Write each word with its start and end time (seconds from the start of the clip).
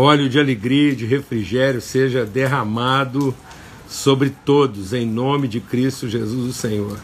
óleo 0.00 0.28
de 0.28 0.38
alegria 0.38 0.92
e 0.92 0.96
de 0.96 1.04
refrigério 1.04 1.80
seja 1.80 2.24
derramado 2.24 3.34
sobre 3.88 4.30
todos, 4.30 4.92
em 4.92 5.04
nome 5.04 5.46
de 5.48 5.60
Cristo 5.60 6.08
Jesus, 6.08 6.48
o 6.48 6.52
Senhor. 6.52 6.98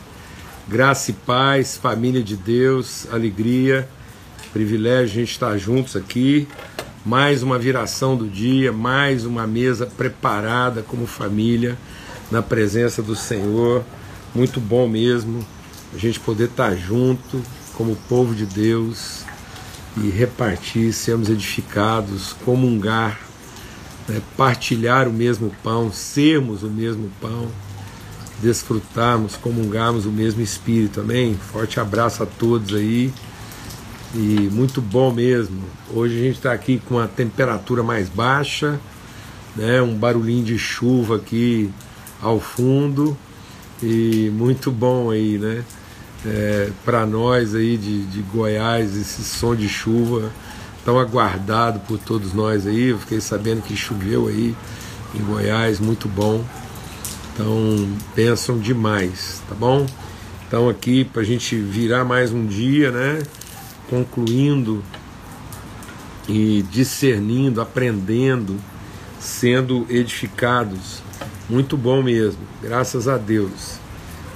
Graça 0.69 1.11
e 1.11 1.15
paz, 1.15 1.77
família 1.77 2.23
de 2.23 2.37
Deus, 2.37 3.07
alegria, 3.13 3.89
privilégio 4.53 5.17
a 5.17 5.21
gente 5.21 5.33
estar 5.33 5.59
juntos 5.59 5.95
aqui. 5.95 6.49
Mais 7.05 7.43
uma 7.43 7.59
viração 7.59 8.17
do 8.17 8.27
dia, 8.27 8.73
mais 8.73 9.25
uma 9.25 9.47
mesa 9.47 9.87
preparada 9.87 10.83
como 10.83 11.07
família, 11.07 11.77
na 12.31 12.43
presença 12.43 13.03
do 13.03 13.15
Senhor. 13.15 13.85
Muito 14.35 14.59
bom 14.59 14.89
mesmo 14.89 15.47
a 15.95 15.99
gente 15.99 16.19
poder 16.19 16.47
estar 16.47 16.75
junto 16.75 17.43
como 17.75 17.95
povo 18.09 18.35
de 18.35 18.47
Deus 18.47 19.26
e 19.97 20.11
repartir, 20.11 20.93
sermos 20.93 21.29
edificados, 21.29 22.35
comungar, 22.45 23.19
né, 24.09 24.21
partilhar 24.37 25.09
o 25.09 25.13
mesmo 25.13 25.51
pão, 25.63 25.91
sermos 25.91 26.63
o 26.63 26.69
mesmo 26.69 27.11
pão, 27.21 27.49
desfrutarmos, 28.43 29.37
comungarmos 29.37 30.05
o 30.05 30.11
mesmo 30.11 30.43
Espírito, 30.43 31.01
amém? 31.01 31.35
Forte 31.35 31.81
abraço 31.81 32.23
a 32.23 32.27
todos 32.27 32.75
aí 32.75 33.13
e 34.15 34.51
muito 34.53 34.81
bom 34.81 35.13
mesmo. 35.13 35.63
Hoje 35.93 36.19
a 36.19 36.23
gente 36.23 36.37
está 36.37 36.53
aqui 36.53 36.81
com 36.87 36.99
a 36.99 37.09
temperatura 37.09 37.83
mais 37.83 38.09
baixa, 38.09 38.79
né, 39.55 39.81
um 39.81 39.95
barulhinho 39.95 40.45
de 40.45 40.59
chuva 40.59 41.17
aqui 41.17 41.71
ao 42.21 42.39
fundo 42.39 43.17
e 43.83 44.31
muito 44.35 44.71
bom 44.71 45.11
aí, 45.11 45.39
né? 45.39 45.65
É, 46.27 46.71
para 46.85 47.07
nós 47.07 47.55
aí 47.55 47.77
de, 47.77 48.05
de 48.07 48.21
Goiás, 48.23 48.97
esse 48.97 49.23
som 49.23 49.55
de 49.55 49.69
chuva 49.69 50.33
tão 50.85 50.99
aguardado 50.99 51.81
por 51.81 51.99
todos 51.99 52.33
nós 52.33 52.67
aí. 52.67 52.89
Eu 52.89 52.99
fiquei 52.99 53.21
sabendo 53.21 53.63
que 53.63 53.77
choveu 53.77 54.29
aí 54.29 54.55
em 55.15 55.23
Goiás, 55.23 55.81
muito 55.81 56.09
bom. 56.09 56.45
Então, 57.33 57.89
pensam 58.15 58.59
demais, 58.59 59.43
tá 59.49 59.55
bom? 59.55 59.87
Então, 60.47 60.69
aqui 60.69 61.05
para 61.05 61.23
a 61.23 61.25
gente 61.25 61.57
virar 61.57 62.05
mais 62.05 62.33
um 62.33 62.47
dia, 62.47 62.91
né? 62.91 63.23
Concluindo 63.91 64.83
e 66.29 66.65
discernindo, 66.71 67.61
aprendendo, 67.61 68.57
sendo 69.21 69.87
edificados. 69.89 71.03
Muito 71.49 71.77
bom 71.77 72.03
mesmo, 72.03 72.41
graças 72.63 73.07
a 73.07 73.17
Deus 73.17 73.86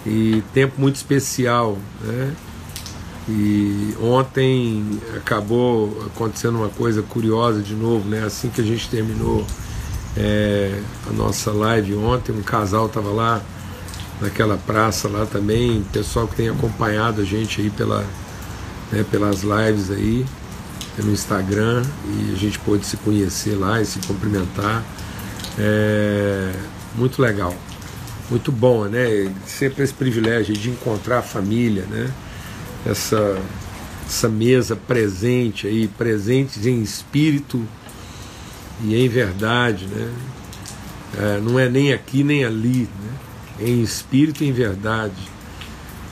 e 0.07 0.43
tempo 0.55 0.81
muito 0.81 0.97
especial, 0.97 1.77
né? 2.03 2.35
E 3.29 3.95
ontem 4.03 4.99
acabou 5.17 6.05
acontecendo 6.07 6.57
uma 6.57 6.69
coisa 6.69 7.03
curiosa 7.03 7.61
de 7.61 7.75
novo, 7.75 8.09
né? 8.09 8.25
Assim 8.25 8.49
que 8.49 8.61
a 8.61 8.65
gente 8.65 8.89
terminou 8.89 9.47
é, 10.17 10.81
a 11.09 11.13
nossa 11.13 11.53
live 11.53 11.95
ontem, 11.95 12.33
um 12.33 12.43
casal 12.43 12.87
estava 12.87 13.11
lá 13.11 13.41
naquela 14.21 14.57
praça 14.57 15.09
lá 15.09 15.25
também, 15.27 15.85
pessoal 15.93 16.27
que 16.27 16.37
tem 16.37 16.49
acompanhado 16.49 17.21
a 17.21 17.25
gente 17.25 17.61
aí 17.61 17.71
pela, 17.71 18.05
né, 18.91 19.05
pelas 19.11 19.43
lives 19.43 19.91
aí 19.91 20.27
pelo 20.97 21.13
Instagram 21.13 21.83
e 22.05 22.33
a 22.35 22.37
gente 22.37 22.59
pôde 22.59 22.85
se 22.85 22.97
conhecer 22.99 23.55
lá 23.55 23.81
e 23.81 23.87
se 23.87 23.99
cumprimentar. 24.01 24.83
É, 25.59 26.53
muito 26.97 27.23
legal 27.23 27.55
muito 28.31 28.53
bom, 28.53 28.85
né? 28.85 29.33
Sempre 29.45 29.83
esse 29.83 29.93
privilégio 29.93 30.55
de 30.57 30.71
encontrar 30.71 31.19
a 31.19 31.23
família, 31.23 31.85
né? 31.91 32.13
Essa, 32.87 33.39
essa 34.07 34.29
mesa 34.29 34.77
presente 34.77 35.67
aí, 35.67 35.89
presentes 35.89 36.65
em 36.65 36.81
espírito 36.81 37.67
e 38.83 38.95
em 38.95 39.09
verdade, 39.09 39.87
né? 39.87 40.13
É, 41.19 41.41
não 41.41 41.59
é 41.59 41.69
nem 41.69 41.93
aqui 41.93 42.23
nem 42.23 42.45
ali, 42.45 42.89
né? 43.03 43.13
Em 43.61 43.83
espírito 43.83 44.45
e 44.45 44.49
em 44.49 44.53
verdade. 44.53 45.29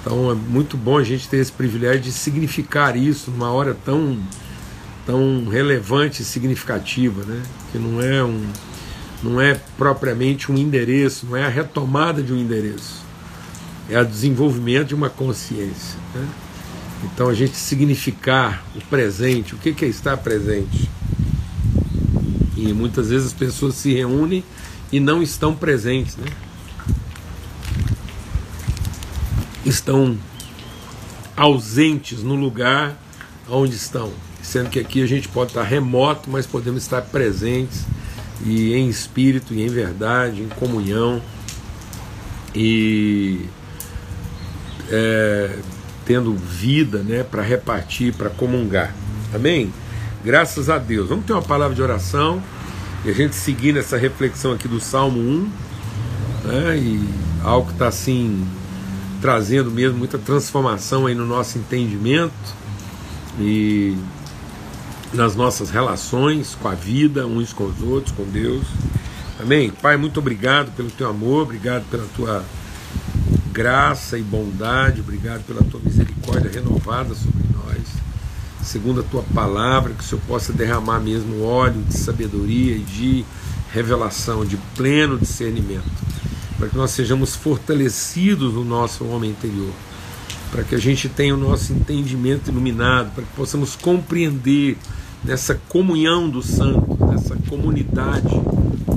Então 0.00 0.31
é 0.31 0.35
muito 0.35 0.77
bom 0.77 0.99
a 0.99 1.05
gente 1.05 1.29
ter 1.29 1.37
esse 1.37 1.53
privilégio 1.53 2.03
de 2.03 2.12
significar 2.12 2.97
isso 2.97 3.31
numa 3.31 3.53
hora 3.53 3.77
tão, 3.85 4.19
tão 5.06 5.47
relevante 5.49 6.23
e 6.23 6.25
significativa, 6.25 7.25
né? 7.25 7.43
Que 7.71 7.79
não 7.79 8.03
é 8.03 8.25
um 8.25 8.45
não 9.23 9.41
é 9.41 9.61
propriamente 9.77 10.51
um 10.51 10.56
endereço, 10.56 11.27
não 11.27 11.37
é 11.37 11.45
a 11.45 11.49
retomada 11.49 12.23
de 12.23 12.33
um 12.33 12.37
endereço, 12.37 13.03
é 13.89 14.01
o 14.01 14.05
desenvolvimento 14.05 14.89
de 14.89 14.95
uma 14.95 15.11
consciência. 15.11 15.99
Né? 16.15 16.29
Então 17.05 17.29
a 17.29 17.34
gente 17.34 17.56
significar 17.56 18.65
o 18.77 18.81
presente, 18.87 19.55
o 19.55 19.59
que 19.59 19.84
é 19.84 19.89
estar 19.89 20.17
presente. 20.17 20.89
E 22.56 22.73
muitas 22.73 23.11
vezes 23.11 23.29
as 23.29 23.33
pessoas 23.33 23.75
se 23.75 23.95
reúnem 23.95 24.43
e 24.91 24.99
não 24.99 25.23
estão 25.23 25.55
presentes, 25.55 26.17
né? 26.17 26.27
Estão 29.65 30.19
ausentes 31.37 32.23
no 32.23 32.35
lugar 32.35 32.97
onde 33.49 33.77
estão, 33.77 34.12
sendo 34.43 34.71
que 34.71 34.81
aqui 34.81 35.03
a 35.03 35.06
gente 35.06 35.29
pode 35.29 35.50
estar 35.50 35.62
remoto, 35.62 36.29
mas 36.29 36.47
podemos 36.47 36.83
estar 36.83 37.03
presentes 37.03 37.85
e 38.44 38.75
em 38.75 38.88
espírito 38.88 39.54
e 39.54 39.62
em 39.62 39.69
verdade, 39.69 40.43
em 40.43 40.49
comunhão 40.49 41.21
e 42.54 43.47
é, 44.91 45.56
tendo 46.04 46.34
vida 46.34 46.99
né, 46.99 47.22
para 47.22 47.43
repartir, 47.43 48.15
para 48.15 48.31
comungar. 48.31 48.94
Amém? 49.34 49.72
Graças 50.25 50.71
a 50.71 50.78
Deus. 50.78 51.09
Vamos 51.09 51.26
ter 51.26 51.32
uma 51.32 51.43
palavra 51.43 51.75
de 51.75 51.82
oração 51.82 52.43
e 53.04 53.10
a 53.10 53.12
gente 53.12 53.34
seguir 53.34 53.72
nessa 53.72 53.97
reflexão 53.97 54.53
aqui 54.53 54.66
do 54.66 54.81
Salmo 54.81 55.20
1, 55.20 55.50
né, 56.44 56.78
e 56.78 57.09
algo 57.44 57.69
que 57.69 57.75
está 57.75 57.88
assim 57.88 58.47
trazendo 59.20 59.70
mesmo 59.70 59.99
muita 59.99 60.16
transformação 60.16 61.06
aí 61.06 61.15
no 61.15 61.26
nosso 61.26 61.59
entendimento 61.59 62.32
e 63.38 63.97
nas 65.13 65.35
nossas 65.35 65.71
relações 65.71 66.57
com 66.61 66.69
a 66.69 66.75
vida, 66.75 67.27
uns 67.27 67.53
com 67.53 67.65
os 67.65 67.81
outros, 67.83 68.15
com 68.15 68.25
Deus. 68.25 68.65
Amém? 69.41 69.71
Pai, 69.71 69.97
muito 69.97 70.21
obrigado 70.21 70.73
pelo 70.73 70.91
teu 70.91 71.09
amor, 71.09 71.43
obrigado 71.43 71.85
pela 71.91 72.07
tua 72.17 72.45
graça 73.53 74.19
e 74.19 74.23
bondade, 74.23 75.01
obrigado 75.01 75.45
pela 75.45 75.63
tua 75.63 75.81
misericórdia 75.83 76.51
renovada 76.51 77.15
sobre 77.15 77.45
nós. 77.55 77.83
Segundo 78.63 79.01
a 79.01 79.05
tua 79.05 79.23
palavra, 79.35 79.95
que 79.95 80.03
o 80.03 80.07
Senhor 80.07 80.21
possa 80.27 80.53
derramar 80.53 81.01
mesmo 81.01 81.43
óleo 81.45 81.83
de 81.83 81.97
sabedoria 81.97 82.77
e 82.77 82.81
de 82.81 83.25
revelação, 83.73 84.45
de 84.45 84.57
pleno 84.77 85.19
discernimento, 85.19 85.91
para 86.59 86.69
que 86.69 86.77
nós 86.77 86.91
sejamos 86.91 87.35
fortalecidos 87.35 88.55
no 88.55 88.65
nosso 88.65 89.05
homem 89.05 89.31
interior 89.31 89.73
para 90.51 90.65
que 90.65 90.75
a 90.75 90.79
gente 90.79 91.09
tenha 91.09 91.35
o 91.35 91.39
nosso 91.39 91.73
entendimento 91.73 92.51
iluminado, 92.51 93.15
para 93.15 93.25
que 93.25 93.33
possamos 93.35 93.77
compreender 93.77 94.77
nessa 95.25 95.55
comunhão 95.69 96.29
dos 96.29 96.47
santos, 96.47 96.99
nessa 96.99 97.37
comunidade 97.49 98.41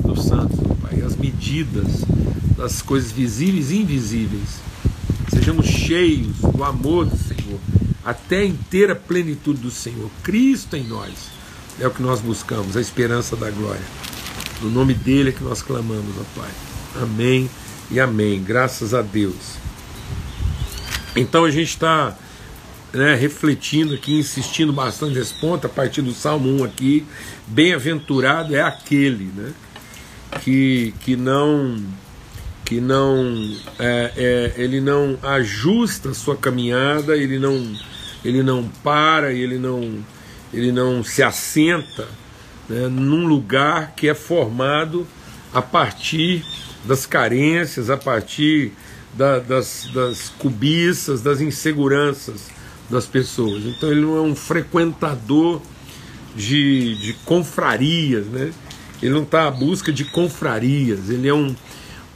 dos 0.04 0.24
santos, 0.24 0.58
Pai, 0.80 1.00
as 1.02 1.16
medidas 1.16 2.04
das 2.56 2.80
coisas 2.80 3.10
visíveis 3.10 3.70
e 3.70 3.82
invisíveis. 3.82 4.60
Sejamos 5.28 5.66
cheios 5.66 6.36
do 6.36 6.62
amor 6.62 7.06
do 7.06 7.16
Senhor, 7.16 7.58
até 8.04 8.40
a 8.40 8.46
inteira 8.46 8.94
plenitude 8.94 9.60
do 9.60 9.70
Senhor. 9.70 10.10
Cristo 10.22 10.76
em 10.76 10.86
nós 10.86 11.30
é 11.80 11.86
o 11.86 11.90
que 11.90 12.02
nós 12.02 12.20
buscamos, 12.20 12.76
a 12.76 12.80
esperança 12.80 13.36
da 13.36 13.50
glória. 13.50 13.82
No 14.60 14.70
nome 14.70 14.94
dele 14.94 15.30
é 15.30 15.32
que 15.32 15.42
nós 15.42 15.62
clamamos, 15.62 16.14
ó 16.18 16.40
Pai. 16.40 16.50
Amém 17.02 17.50
e 17.90 17.98
amém. 17.98 18.42
Graças 18.42 18.94
a 18.94 19.02
Deus. 19.02 19.62
Então 21.14 21.44
a 21.44 21.50
gente 21.50 21.68
está 21.68 22.16
né, 22.92 23.14
refletindo 23.14 23.94
aqui, 23.94 24.18
insistindo 24.18 24.72
bastante 24.72 25.18
nesse 25.18 25.34
ponto, 25.34 25.66
a 25.66 25.70
partir 25.70 26.02
do 26.02 26.12
Salmo 26.12 26.48
1 26.62 26.64
aqui, 26.64 27.06
bem-aventurado 27.46 28.54
é 28.54 28.62
aquele 28.62 29.30
né, 29.34 29.52
que, 30.42 30.94
que 31.00 31.16
não 31.16 31.82
que 32.64 32.80
não 32.80 33.54
é, 33.78 34.12
é, 34.16 34.62
ele 34.62 34.80
não 34.80 35.18
ajusta 35.22 36.14
sua 36.14 36.36
caminhada, 36.36 37.16
ele 37.16 37.38
não 37.38 37.76
ele 38.24 38.42
não 38.42 38.68
para, 38.82 39.32
ele 39.32 39.58
não 39.58 39.98
ele 40.52 40.70
não 40.70 41.02
se 41.02 41.22
assenta 41.22 42.08
né, 42.68 42.88
num 42.88 43.26
lugar 43.26 43.94
que 43.94 44.08
é 44.08 44.14
formado 44.14 45.06
a 45.52 45.60
partir 45.60 46.44
das 46.84 47.04
carências, 47.04 47.90
a 47.90 47.96
partir 47.96 48.72
da, 49.14 49.38
das, 49.38 49.88
das 49.92 50.28
cobiças, 50.38 51.20
das 51.20 51.40
inseguranças 51.40 52.50
das 52.88 53.06
pessoas. 53.06 53.64
Então 53.64 53.90
ele 53.90 54.00
não 54.00 54.16
é 54.16 54.20
um 54.20 54.34
frequentador 54.34 55.60
de, 56.36 56.96
de 56.96 57.12
confrarias, 57.24 58.26
né? 58.26 58.52
Ele 59.02 59.12
não 59.12 59.22
está 59.22 59.48
à 59.48 59.50
busca 59.50 59.92
de 59.92 60.04
confrarias, 60.04 61.10
ele 61.10 61.28
é 61.28 61.34
um 61.34 61.54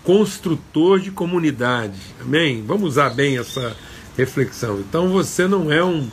construtor 0.04 1.00
de 1.00 1.10
comunidade. 1.10 1.98
Amém? 2.20 2.62
Vamos 2.64 2.90
usar 2.90 3.10
bem 3.10 3.38
essa 3.38 3.76
reflexão. 4.16 4.78
Então 4.78 5.08
você 5.08 5.48
não 5.48 5.72
é 5.72 5.84
um, 5.84 6.08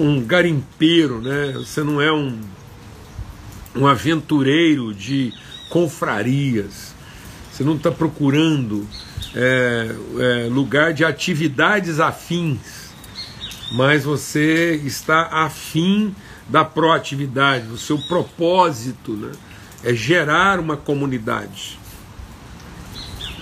um 0.00 0.24
garimpeiro, 0.24 1.20
né? 1.20 1.52
Você 1.54 1.82
não 1.82 2.00
é 2.00 2.10
um, 2.10 2.40
um 3.76 3.86
aventureiro 3.86 4.94
de 4.94 5.32
confrarias, 5.68 6.91
você 7.52 7.62
não 7.62 7.76
está 7.76 7.90
procurando 7.90 8.88
é, 9.34 9.94
é, 10.18 10.48
lugar 10.48 10.94
de 10.94 11.04
atividades 11.04 12.00
afins, 12.00 12.92
mas 13.72 14.04
você 14.04 14.80
está 14.84 15.28
afim 15.30 16.14
da 16.48 16.64
proatividade, 16.64 17.68
o 17.68 17.76
seu 17.76 17.98
propósito 17.98 19.12
né, 19.12 19.32
é 19.84 19.94
gerar 19.94 20.58
uma 20.58 20.76
comunidade 20.76 21.78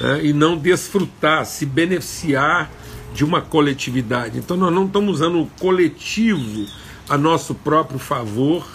né, 0.00 0.24
e 0.24 0.32
não 0.32 0.56
desfrutar, 0.56 1.46
se 1.46 1.64
beneficiar 1.64 2.70
de 3.14 3.24
uma 3.24 3.40
coletividade. 3.40 4.38
Então 4.38 4.56
nós 4.56 4.72
não 4.72 4.86
estamos 4.86 5.16
usando 5.16 5.40
o 5.40 5.46
coletivo 5.58 6.66
a 7.08 7.16
nosso 7.16 7.54
próprio 7.54 7.98
favor, 7.98 8.66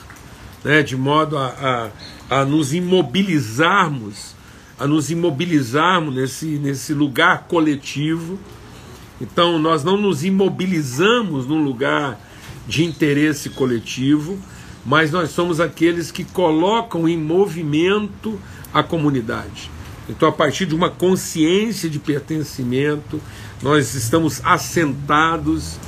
né, 0.64 0.81
de 0.81 0.96
modo 0.96 1.38
a, 1.38 1.92
a, 2.30 2.40
a 2.42 2.46
nos 2.46 2.74
imobilizarmos, 2.74 4.36
a 4.80 4.88
nos 4.88 5.10
imobilizarmos 5.10 6.13
nesse, 6.13 6.45
nesse 6.57 6.94
lugar 6.94 7.45
coletivo. 7.48 8.39
Então 9.19 9.57
nós 9.57 9.83
não 9.83 9.98
nos 9.98 10.24
imobilizamos 10.24 11.48
num 11.48 11.63
lugar 11.63 12.19
de 12.68 12.83
interesse 12.83 13.50
coletivo, 13.51 14.38
mas 14.86 15.12
nós 15.12 15.31
somos 15.31 15.60
aqueles 15.60 16.12
que 16.12 16.24
colocam 16.24 17.07
em 17.07 17.18
movimento 17.18 18.39
a 18.74 18.83
comunidade. 18.83 19.72
Então, 20.07 20.30
a 20.30 20.31
partir 20.31 20.68
de 20.68 20.75
uma 20.75 20.89
consciência 20.89 21.89
de 21.89 21.98
pertencimento, 21.98 23.19
nós 23.62 23.95
estamos 23.95 24.39
assentados, 24.44 25.80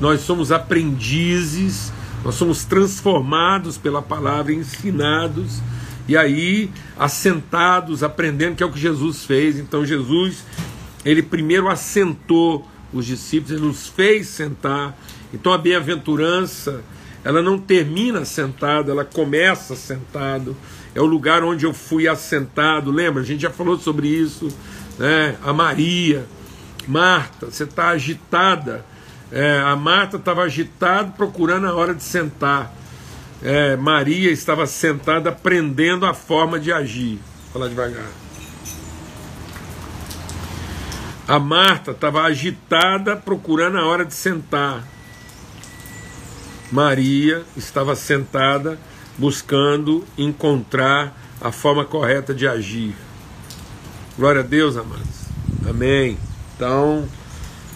nós 0.00 0.20
somos 0.20 0.52
aprendizes, 0.52 1.92
nós 2.24 2.36
somos 2.36 2.64
transformados 2.64 3.76
pela 3.76 4.00
palavra, 4.00 4.52
ensinados, 4.52 5.60
e 6.08 6.16
aí 6.16 6.70
assentados, 6.98 8.02
aprendendo, 8.02 8.56
que 8.56 8.62
é 8.62 8.66
o 8.66 8.72
que 8.72 8.80
Jesus 8.80 9.24
fez. 9.24 9.58
Então, 9.58 9.84
Jesus, 9.84 10.44
ele 11.04 11.22
primeiro 11.22 11.68
assentou 11.68 12.66
os 12.92 13.06
discípulos, 13.06 13.52
ele 13.52 13.66
nos 13.66 13.86
fez 13.86 14.26
sentar. 14.28 14.98
Então, 15.32 15.52
a 15.52 15.58
bem-aventurança, 15.58 16.82
ela 17.22 17.42
não 17.42 17.58
termina 17.58 18.24
sentada, 18.24 18.90
ela 18.90 19.04
começa 19.04 19.76
sentado 19.76 20.56
é 20.98 21.00
o 21.00 21.06
lugar 21.06 21.44
onde 21.44 21.64
eu 21.64 21.72
fui 21.72 22.08
assentado. 22.08 22.90
Lembra? 22.90 23.22
A 23.22 23.24
gente 23.24 23.42
já 23.42 23.50
falou 23.50 23.78
sobre 23.78 24.08
isso. 24.08 24.48
Né? 24.98 25.36
A 25.44 25.52
Maria, 25.52 26.26
Marta, 26.88 27.46
você 27.46 27.64
está 27.64 27.88
agitada. 27.90 28.84
É, 29.30 29.60
a 29.60 29.76
Marta 29.76 30.16
estava 30.16 30.42
agitada 30.42 31.12
procurando 31.16 31.66
a 31.66 31.74
hora 31.74 31.94
de 31.94 32.02
sentar. 32.02 32.74
É, 33.42 33.76
Maria 33.76 34.30
estava 34.30 34.66
sentada 34.66 35.30
aprendendo 35.30 36.04
a 36.04 36.12
forma 36.12 36.58
de 36.58 36.72
agir. 36.72 37.18
Vou 37.44 37.52
falar 37.54 37.68
devagar. 37.68 38.10
A 41.26 41.38
Marta 41.38 41.90
estava 41.90 42.22
agitada 42.22 43.14
procurando 43.16 43.78
a 43.78 43.86
hora 43.86 44.04
de 44.04 44.14
sentar. 44.14 44.82
Maria 46.72 47.44
estava 47.56 47.94
sentada 47.94 48.78
buscando 49.16 50.04
encontrar 50.16 51.16
a 51.40 51.52
forma 51.52 51.84
correta 51.84 52.34
de 52.34 52.46
agir. 52.46 52.94
Glória 54.18 54.40
a 54.40 54.44
Deus, 54.44 54.76
amados. 54.76 55.26
Amém. 55.68 56.18
Então, 56.56 57.08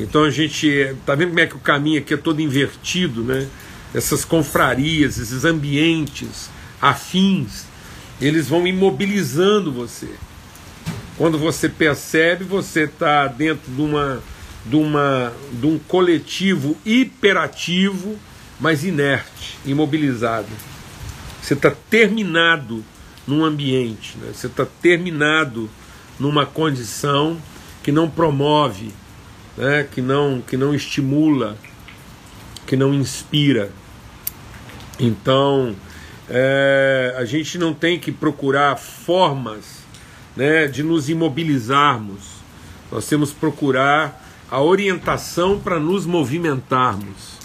então 0.01 0.25
a 0.25 0.31
gente 0.31 0.67
está 0.67 1.15
vendo 1.15 1.29
como 1.29 1.41
é 1.41 1.47
que 1.47 1.57
o 1.57 1.61
caminho 1.61 2.01
aqui 2.01 2.15
é 2.15 2.17
todo 2.17 2.41
invertido, 2.41 3.23
né? 3.23 3.49
Essas 3.95 4.25
confrarias, 4.25 5.19
esses 5.19 5.45
ambientes 5.45 6.51
afins, 6.81 7.67
eles 8.21 8.49
vão 8.49 8.67
imobilizando 8.67 9.73
você. 9.73 10.09
Quando 11.17 11.39
você 11.39 11.69
percebe, 11.69 12.45
você 12.45 12.85
está 12.85 13.27
dentro 13.29 13.71
de 13.71 13.83
uma, 13.83 14.23
de 14.65 14.77
uma 14.77 15.33
de 15.53 15.67
um 15.67 15.79
coletivo 15.79 16.77
hiperativo, 16.85 18.19
mas 18.59 18.85
inerte, 18.85 19.59
imobilizado. 19.67 20.49
Você 21.43 21.55
está 21.55 21.71
terminado 21.71 22.85
num 23.27 23.45
ambiente, 23.45 24.17
né? 24.19 24.31
você 24.33 24.47
está 24.47 24.65
terminado 24.65 25.69
numa 26.19 26.47
condição 26.47 27.37
que 27.83 27.93
não 27.93 28.09
promove, 28.09 28.93
né? 29.57 29.87
que, 29.91 30.01
não, 30.01 30.41
que 30.41 30.57
não 30.57 30.75
estimula, 30.75 31.59
que 32.67 32.77
não 32.77 32.95
inspira. 32.95 33.71
Então, 34.99 35.75
é, 36.29 37.15
a 37.19 37.25
gente 37.25 37.59
não 37.59 37.75
tem 37.75 37.99
que 37.99 38.13
procurar 38.13 38.77
formas 38.77 39.83
né, 40.37 40.67
de 40.67 40.83
nos 40.83 41.09
imobilizarmos, 41.09 42.21
nós 42.91 43.07
temos 43.07 43.31
que 43.31 43.37
procurar 43.37 44.23
a 44.51 44.61
orientação 44.61 45.59
para 45.59 45.81
nos 45.81 46.05
movimentarmos. 46.05 47.39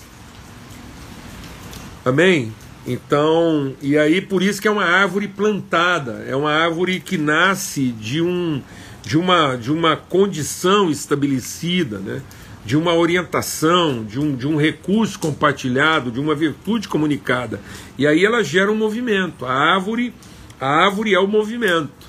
Amém? 2.03 2.53
Então, 2.85 3.73
e 3.81 3.97
aí 3.97 4.21
por 4.21 4.41
isso 4.41 4.61
que 4.61 4.67
é 4.67 4.71
uma 4.71 4.85
árvore 4.85 5.27
plantada, 5.27 6.23
é 6.27 6.35
uma 6.35 6.51
árvore 6.51 7.01
que 7.01 7.17
nasce 7.17 7.91
de, 7.91 8.21
um, 8.21 8.61
de, 9.03 9.17
uma, 9.17 9.57
de 9.57 9.71
uma 9.71 9.97
condição 9.97 10.89
estabelecida, 10.89 11.99
né? 11.99 12.21
De 12.67 12.75
uma 12.75 12.93
orientação, 12.93 14.03
de 14.03 14.19
um, 14.19 14.35
de 14.35 14.45
um 14.45 14.57
recurso 14.57 15.17
compartilhado, 15.17 16.11
de 16.11 16.19
uma 16.19 16.35
virtude 16.35 16.89
comunicada. 16.89 17.61
E 17.97 18.05
aí 18.05 18.25
ela 18.25 18.43
gera 18.43 18.69
um 18.69 18.75
movimento. 18.75 19.45
A 19.45 19.53
árvore, 19.53 20.13
a 20.59 20.67
árvore 20.67 21.13
é 21.13 21.19
o 21.19 21.29
movimento. 21.29 22.05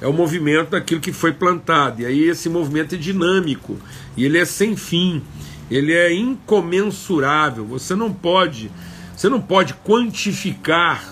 É 0.00 0.06
o 0.06 0.12
movimento 0.14 0.70
daquilo 0.70 0.98
que 0.98 1.12
foi 1.12 1.34
plantado. 1.34 2.00
E 2.00 2.06
aí 2.06 2.22
esse 2.22 2.48
movimento 2.48 2.94
é 2.94 2.98
dinâmico. 2.98 3.78
E 4.16 4.24
ele 4.24 4.38
é 4.38 4.46
sem 4.46 4.74
fim. 4.76 5.22
Ele 5.70 5.92
é 5.92 6.10
incomensurável. 6.10 7.66
Você 7.66 7.94
não 7.94 8.10
pode 8.10 8.70
você 9.14 9.28
não 9.28 9.42
pode 9.42 9.74
quantificar 9.74 11.04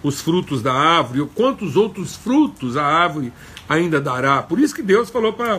os 0.00 0.20
frutos 0.20 0.62
da 0.62 0.72
árvore, 0.72 1.22
ou 1.22 1.26
quantos 1.26 1.74
outros 1.74 2.14
frutos 2.14 2.76
a 2.76 2.84
árvore 2.84 3.32
ainda 3.68 4.00
dará. 4.00 4.40
Por 4.42 4.60
isso 4.60 4.72
que 4.76 4.80
Deus 4.80 5.10
falou 5.10 5.32
para 5.32 5.58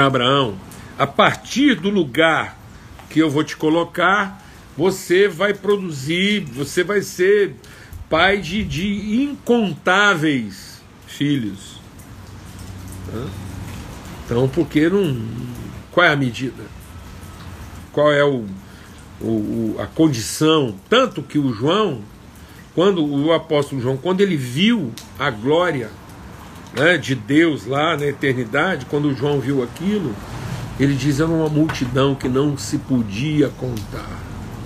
Abraão: 0.00 0.56
a 0.98 1.06
partir 1.06 1.74
do 1.74 1.90
lugar 1.90 2.58
que 3.10 3.18
eu 3.18 3.30
vou 3.30 3.44
te 3.44 3.56
colocar, 3.56 4.42
você 4.76 5.28
vai 5.28 5.52
produzir, 5.52 6.40
você 6.40 6.82
vai 6.82 7.02
ser 7.02 7.54
pai 8.08 8.38
de, 8.38 8.64
de 8.64 9.22
incontáveis 9.22 10.82
filhos. 11.06 11.80
Então, 14.24 14.48
porque 14.48 14.88
não. 14.88 15.20
Qual 15.90 16.06
é 16.06 16.10
a 16.10 16.16
medida? 16.16 16.62
qual 17.92 18.10
é 18.12 18.24
o, 18.24 18.46
o, 19.20 19.76
a 19.78 19.86
condição. 19.86 20.74
Tanto 20.88 21.22
que 21.22 21.38
o 21.38 21.52
João, 21.52 22.00
quando 22.74 23.04
o 23.04 23.32
apóstolo 23.32 23.80
João, 23.80 23.96
quando 23.96 24.22
ele 24.22 24.36
viu 24.36 24.92
a 25.18 25.30
glória 25.30 25.90
né, 26.74 26.96
de 26.96 27.14
Deus 27.14 27.66
lá 27.66 27.96
na 27.96 28.06
eternidade, 28.06 28.86
quando 28.86 29.14
João 29.14 29.40
viu 29.40 29.62
aquilo, 29.62 30.14
ele 30.78 30.94
diz: 30.94 31.20
era 31.20 31.28
uma 31.28 31.48
multidão 31.48 32.14
que 32.14 32.28
não 32.28 32.56
se 32.56 32.78
podia 32.78 33.48
contar. 33.50 34.20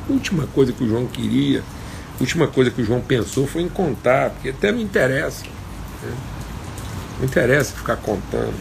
A 0.08 0.12
última 0.12 0.46
coisa 0.46 0.72
que 0.72 0.84
o 0.84 0.88
João 0.88 1.06
queria, 1.06 1.60
a 1.60 2.20
última 2.20 2.46
coisa 2.46 2.70
que 2.70 2.80
o 2.80 2.84
João 2.84 3.00
pensou 3.00 3.46
foi 3.46 3.62
em 3.62 3.68
contar, 3.68 4.30
porque 4.30 4.50
até 4.50 4.70
não 4.70 4.80
interessa. 4.80 5.44
Né? 6.02 6.14
Não 7.18 7.26
interessa 7.26 7.74
ficar 7.74 7.96
contando. 7.96 8.54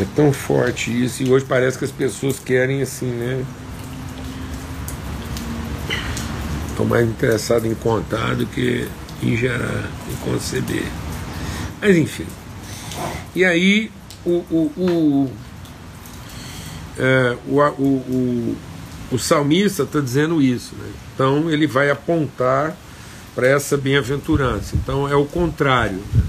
É 0.00 0.06
tão 0.14 0.32
forte 0.32 0.90
isso 1.04 1.24
e 1.24 1.30
hoje 1.30 1.44
parece 1.44 1.76
que 1.76 1.84
as 1.84 1.90
pessoas 1.90 2.38
querem 2.38 2.80
assim, 2.82 3.06
né? 3.06 3.44
Estão 6.70 6.86
mais 6.86 7.08
interessadas 7.08 7.64
em 7.64 7.74
contar 7.74 8.36
do 8.36 8.46
que 8.46 8.88
em 9.22 9.36
gerar, 9.36 9.88
em 10.10 10.16
conceber. 10.30 10.86
Mas 11.80 11.96
enfim. 11.96 12.26
E 13.34 13.44
aí 13.44 13.90
o, 14.24 14.44
o, 14.50 14.72
o, 14.76 15.32
é, 16.98 17.36
o, 17.46 17.60
o, 17.60 17.84
o, 17.84 18.56
o 19.12 19.18
salmista 19.18 19.84
está 19.84 20.00
dizendo 20.00 20.42
isso. 20.42 20.74
Né? 20.76 20.90
Então 21.14 21.50
ele 21.50 21.66
vai 21.66 21.90
apontar 21.90 22.76
para 23.34 23.46
essa 23.46 23.76
bem-aventurança. 23.76 24.76
Então 24.76 25.08
é 25.08 25.14
o 25.14 25.24
contrário. 25.24 25.98
Né? 26.14 26.22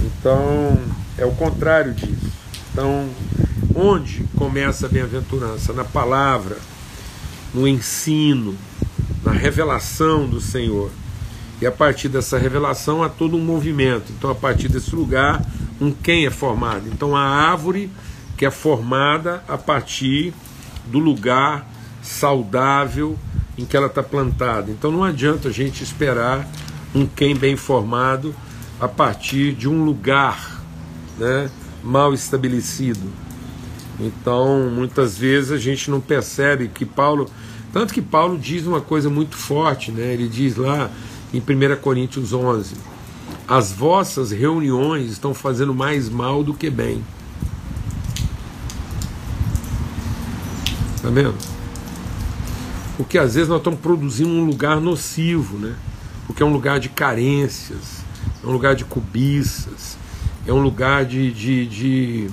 Então 0.00 0.78
é 1.16 1.24
o 1.24 1.32
contrário 1.32 1.92
disso. 1.94 2.30
Então, 2.72 3.08
onde 3.74 4.24
começa 4.36 4.86
a 4.86 4.88
bem-aventurança? 4.88 5.72
Na 5.72 5.84
palavra, 5.84 6.56
no 7.52 7.66
ensino, 7.66 8.56
na 9.24 9.32
revelação 9.32 10.26
do 10.26 10.40
Senhor. 10.40 10.90
E 11.60 11.66
a 11.66 11.72
partir 11.72 12.08
dessa 12.08 12.38
revelação 12.38 13.02
há 13.02 13.08
todo 13.08 13.36
um 13.36 13.44
movimento. 13.44 14.12
Então, 14.16 14.30
a 14.30 14.34
partir 14.34 14.68
desse 14.68 14.94
lugar, 14.94 15.44
um 15.80 15.92
quem 15.92 16.26
é 16.26 16.30
formado. 16.30 16.88
Então, 16.88 17.14
a 17.14 17.22
árvore 17.22 17.90
que 18.40 18.46
é 18.46 18.50
formada 18.50 19.44
a 19.46 19.58
partir 19.58 20.32
do 20.86 20.98
lugar 20.98 21.70
saudável 22.02 23.18
em 23.58 23.66
que 23.66 23.76
ela 23.76 23.86
está 23.86 24.02
plantada. 24.02 24.70
Então 24.70 24.90
não 24.90 25.04
adianta 25.04 25.48
a 25.48 25.52
gente 25.52 25.84
esperar 25.84 26.48
um 26.94 27.06
quem 27.06 27.36
bem 27.36 27.54
formado 27.54 28.34
a 28.80 28.88
partir 28.88 29.52
de 29.52 29.68
um 29.68 29.84
lugar 29.84 30.62
né, 31.18 31.50
mal 31.84 32.14
estabelecido. 32.14 33.12
Então, 33.98 34.70
muitas 34.70 35.18
vezes 35.18 35.52
a 35.52 35.58
gente 35.58 35.90
não 35.90 36.00
percebe 36.00 36.68
que 36.68 36.86
Paulo. 36.86 37.28
Tanto 37.74 37.92
que 37.92 38.00
Paulo 38.00 38.38
diz 38.38 38.66
uma 38.66 38.80
coisa 38.80 39.10
muito 39.10 39.36
forte, 39.36 39.92
né? 39.92 40.14
ele 40.14 40.26
diz 40.26 40.56
lá 40.56 40.90
em 41.32 41.38
1 41.38 41.76
Coríntios 41.80 42.32
11: 42.32 42.74
As 43.46 43.72
vossas 43.72 44.30
reuniões 44.30 45.10
estão 45.10 45.32
fazendo 45.32 45.74
mais 45.74 46.08
mal 46.08 46.42
do 46.42 46.54
que 46.54 46.70
bem. 46.70 47.04
Está 50.96 51.08
vendo? 51.08 51.34
Porque 52.96 53.16
às 53.16 53.34
vezes 53.34 53.48
nós 53.48 53.58
estamos 53.58 53.80
produzindo 53.80 54.28
um 54.28 54.44
lugar 54.44 54.80
nocivo, 54.80 55.56
né? 55.56 55.74
Porque 56.26 56.42
é 56.42 56.46
um 56.46 56.52
lugar 56.52 56.78
de 56.78 56.90
carências, 56.90 58.04
é 58.44 58.46
um 58.46 58.52
lugar 58.52 58.74
de 58.74 58.84
cobiças, 58.84 59.96
é 60.46 60.52
um 60.52 60.60
lugar 60.60 61.04
de, 61.04 61.32
de, 61.32 61.66
de, 61.66 62.30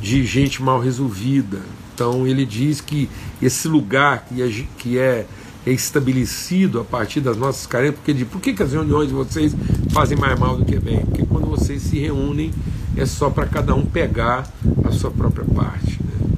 de 0.00 0.24
gente 0.24 0.62
mal 0.62 0.80
resolvida. 0.80 1.60
Então 1.94 2.26
ele 2.26 2.46
diz 2.46 2.80
que 2.80 3.10
esse 3.40 3.66
lugar 3.66 4.26
que 4.26 4.40
é, 4.40 4.64
que 4.78 4.98
é 4.98 5.26
estabelecido 5.70 6.80
a 6.80 6.84
partir 6.84 7.20
das 7.20 7.36
nossas 7.36 7.66
carências, 7.66 7.96
porque 7.96 8.12
de, 8.12 8.24
por 8.24 8.40
que, 8.40 8.52
que 8.52 8.62
as 8.62 8.72
reuniões 8.72 9.08
de 9.08 9.14
vocês 9.14 9.54
fazem 9.90 10.18
mais 10.18 10.38
mal 10.38 10.56
do 10.56 10.64
que 10.64 10.78
bem? 10.78 11.04
Porque 11.06 11.24
quando 11.24 11.46
vocês 11.46 11.82
se 11.82 11.98
reúnem 11.98 12.52
é 12.96 13.06
só 13.06 13.30
para 13.30 13.46
cada 13.46 13.74
um 13.74 13.84
pegar 13.84 14.46
a 14.84 14.90
sua 14.90 15.10
própria 15.10 15.44
parte. 15.44 15.98
Né? 16.02 16.36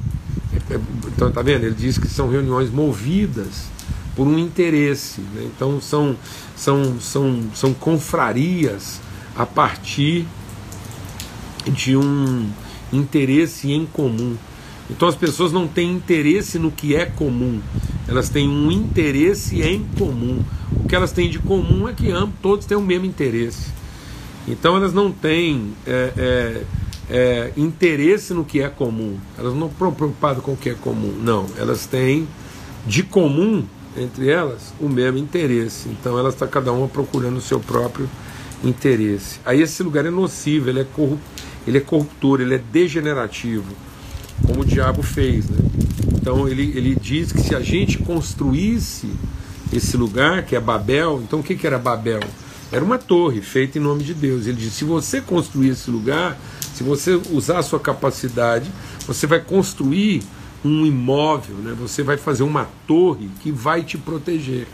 É, 0.70 0.74
é, 0.74 0.80
então 1.08 1.30
tá 1.30 1.42
vendo? 1.42 1.64
Ele 1.64 1.74
diz 1.74 1.98
que 1.98 2.06
são 2.06 2.28
reuniões 2.28 2.70
movidas 2.70 3.66
por 4.14 4.26
um 4.26 4.38
interesse. 4.38 5.20
Né? 5.20 5.48
Então 5.54 5.80
são, 5.80 6.16
são, 6.56 7.00
são, 7.00 7.44
são 7.54 7.74
confrarias 7.74 9.00
a 9.36 9.44
partir 9.44 10.26
de 11.66 11.96
um 11.96 12.48
interesse 12.92 13.72
em 13.72 13.86
comum. 13.86 14.36
Então 14.90 15.08
as 15.08 15.16
pessoas 15.16 15.52
não 15.52 15.66
têm 15.66 15.90
interesse 15.92 16.58
no 16.58 16.70
que 16.70 16.94
é 16.94 17.06
comum, 17.06 17.60
elas 18.06 18.28
têm 18.28 18.48
um 18.48 18.70
interesse 18.70 19.62
em 19.62 19.84
comum. 19.98 20.42
O 20.72 20.86
que 20.86 20.94
elas 20.94 21.12
têm 21.12 21.30
de 21.30 21.38
comum 21.38 21.88
é 21.88 21.92
que 21.92 22.10
ambos, 22.10 22.34
todos 22.42 22.66
têm 22.66 22.76
o 22.76 22.82
mesmo 22.82 23.06
interesse. 23.06 23.70
Então 24.46 24.76
elas 24.76 24.92
não 24.92 25.10
têm 25.10 25.72
é, 25.86 26.12
é, 26.16 26.62
é, 27.08 27.52
interesse 27.56 28.34
no 28.34 28.44
que 28.44 28.60
é 28.60 28.68
comum, 28.68 29.16
elas 29.38 29.54
não 29.54 29.68
estão 29.68 29.92
preocupadas 29.92 30.42
com 30.42 30.52
o 30.52 30.56
que 30.56 30.70
é 30.70 30.74
comum, 30.74 31.14
não, 31.22 31.46
elas 31.56 31.86
têm 31.86 32.28
de 32.86 33.02
comum 33.02 33.64
entre 33.96 34.28
elas 34.28 34.74
o 34.80 34.88
mesmo 34.88 35.18
interesse. 35.18 35.88
Então 35.88 36.18
elas 36.18 36.34
estão 36.34 36.48
cada 36.48 36.72
uma 36.72 36.88
procurando 36.88 37.36
o 37.36 37.40
seu 37.40 37.60
próprio 37.60 38.08
interesse. 38.62 39.40
Aí 39.44 39.62
esse 39.62 39.82
lugar 39.82 40.04
é 40.04 40.10
nocivo, 40.10 40.68
ele 40.68 40.80
é, 40.80 40.86
ele 41.66 41.78
é 41.78 41.80
corruptor, 41.80 42.40
ele 42.40 42.54
é 42.54 42.58
degenerativo, 42.58 43.72
como 44.46 44.62
o 44.62 44.64
diabo 44.64 45.02
fez. 45.02 45.48
Né? 45.48 45.58
Então 46.14 46.48
ele, 46.48 46.72
ele 46.76 46.94
diz 46.94 47.32
que 47.32 47.40
se 47.40 47.54
a 47.54 47.60
gente 47.60 47.98
construísse 47.98 49.08
esse 49.72 49.96
lugar, 49.96 50.44
que 50.44 50.54
é 50.54 50.60
Babel, 50.60 51.20
então 51.22 51.40
o 51.40 51.42
que, 51.42 51.54
que 51.54 51.66
era 51.66 51.78
Babel? 51.78 52.20
Era 52.70 52.84
uma 52.84 52.98
torre 52.98 53.40
feita 53.40 53.78
em 53.78 53.80
nome 53.80 54.02
de 54.02 54.14
Deus. 54.14 54.46
Ele 54.46 54.56
diz: 54.56 54.72
se 54.72 54.84
você 54.84 55.20
construir 55.20 55.70
esse 55.70 55.90
lugar, 55.90 56.36
se 56.74 56.82
você 56.82 57.20
usar 57.30 57.58
a 57.58 57.62
sua 57.62 57.78
capacidade, 57.78 58.70
você 59.06 59.26
vai 59.26 59.40
construir 59.40 60.22
um 60.64 60.86
imóvel, 60.86 61.56
né? 61.56 61.76
você 61.78 62.02
vai 62.02 62.16
fazer 62.16 62.42
uma 62.42 62.66
torre 62.86 63.28
que 63.40 63.52
vai 63.52 63.82
te 63.82 63.98
proteger 63.98 64.66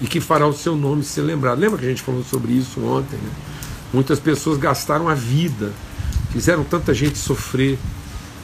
e 0.00 0.06
que 0.06 0.20
fará 0.20 0.46
o 0.46 0.52
seu 0.52 0.76
nome 0.76 1.02
ser 1.02 1.22
lembrado. 1.22 1.58
Lembra 1.58 1.78
que 1.78 1.84
a 1.84 1.88
gente 1.88 2.02
falou 2.02 2.22
sobre 2.22 2.52
isso 2.52 2.80
ontem? 2.80 3.16
Né? 3.16 3.30
Muitas 3.92 4.20
pessoas 4.20 4.56
gastaram 4.56 5.08
a 5.08 5.14
vida, 5.14 5.72
fizeram 6.32 6.62
tanta 6.62 6.94
gente 6.94 7.18
sofrer 7.18 7.76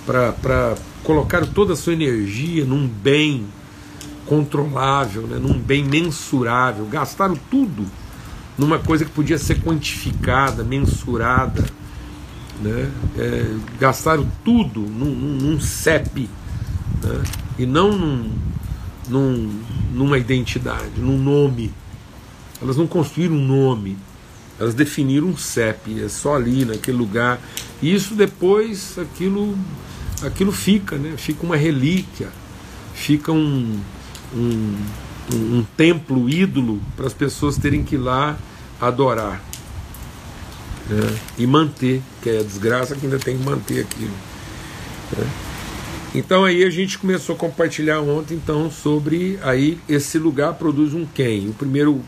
para 0.07 0.77
colocar 1.03 1.45
toda 1.47 1.73
a 1.73 1.77
sua 1.77 1.93
energia 1.93 2.65
num 2.65 2.87
bem 2.87 3.47
controlável, 4.25 5.23
né? 5.23 5.39
num 5.39 5.59
bem 5.59 5.85
mensurável, 5.85 6.87
gastaram 6.87 7.37
tudo 7.51 7.85
numa 8.57 8.79
coisa 8.79 9.05
que 9.05 9.11
podia 9.11 9.39
ser 9.39 9.61
quantificada, 9.61 10.65
mensurada. 10.65 11.65
Né? 12.61 12.91
É, 13.19 13.57
gastaram 13.79 14.27
tudo 14.43 14.81
num, 14.81 15.15
num, 15.15 15.37
num 15.37 15.61
CEP 15.61 16.29
né? 17.03 17.23
e 17.59 17.67
não 17.67 17.93
num, 17.93 18.33
num, 19.09 19.61
numa 19.93 20.19
identidade, 20.19 20.99
num 20.99 21.19
nome. 21.19 21.73
Elas 22.61 22.79
não 22.79 22.87
construíram 22.87 23.35
um 23.35 23.47
nome, 23.47 23.99
elas 24.59 24.75
definiram 24.75 25.29
um 25.29 25.37
CEP, 25.37 26.03
é 26.03 26.09
só 26.09 26.35
ali, 26.35 26.65
naquele 26.65 26.97
lugar. 26.97 27.39
E 27.83 27.95
isso 27.95 28.15
depois, 28.15 28.99
aquilo, 28.99 29.57
aquilo 30.23 30.53
fica, 30.53 30.97
né? 30.97 31.15
fica 31.17 31.45
uma 31.45 31.57
relíquia, 31.57 32.29
fica 32.95 33.33
um, 33.33 33.81
um, 34.35 34.77
um, 35.33 35.59
um 35.59 35.67
templo 35.77 36.29
ídolo 36.29 36.81
para 36.97 37.07
as 37.07 37.13
pessoas 37.13 37.57
terem 37.57 37.83
que 37.83 37.97
ir 37.97 37.99
lá 37.99 38.39
adorar. 38.81 39.43
Né? 40.89 41.19
E 41.39 41.47
manter, 41.47 42.03
que 42.23 42.31
é 42.31 42.39
a 42.41 42.43
desgraça 42.43 42.95
que 42.95 43.07
ainda 43.07 43.19
tem 43.19 43.37
que 43.37 43.45
manter 43.45 43.81
aquilo. 43.81 44.15
Né? 45.17 45.27
Então 46.15 46.45
aí 46.45 46.65
a 46.65 46.71
gente 46.71 46.99
começou 46.99 47.35
a 47.35 47.39
compartilhar 47.39 48.01
ontem 48.01 48.35
então 48.35 48.71
sobre 48.71 49.39
aí 49.43 49.79
esse 49.89 50.19
lugar 50.19 50.55
produz 50.55 50.95
um 50.95 51.05
quem. 51.05 51.51
O 51.51 51.53
primeiro 51.53 52.01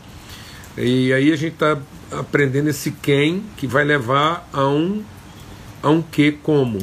e 0.77 1.13
aí 1.13 1.31
a 1.31 1.35
gente 1.35 1.53
está 1.53 1.77
aprendendo 2.11 2.69
esse 2.69 2.89
quem 2.89 3.43
que 3.57 3.67
vai 3.67 3.83
levar 3.83 4.49
a 4.51 4.65
um 4.67 5.03
a 5.83 5.89
um 5.89 6.01
que 6.01 6.31
como. 6.31 6.79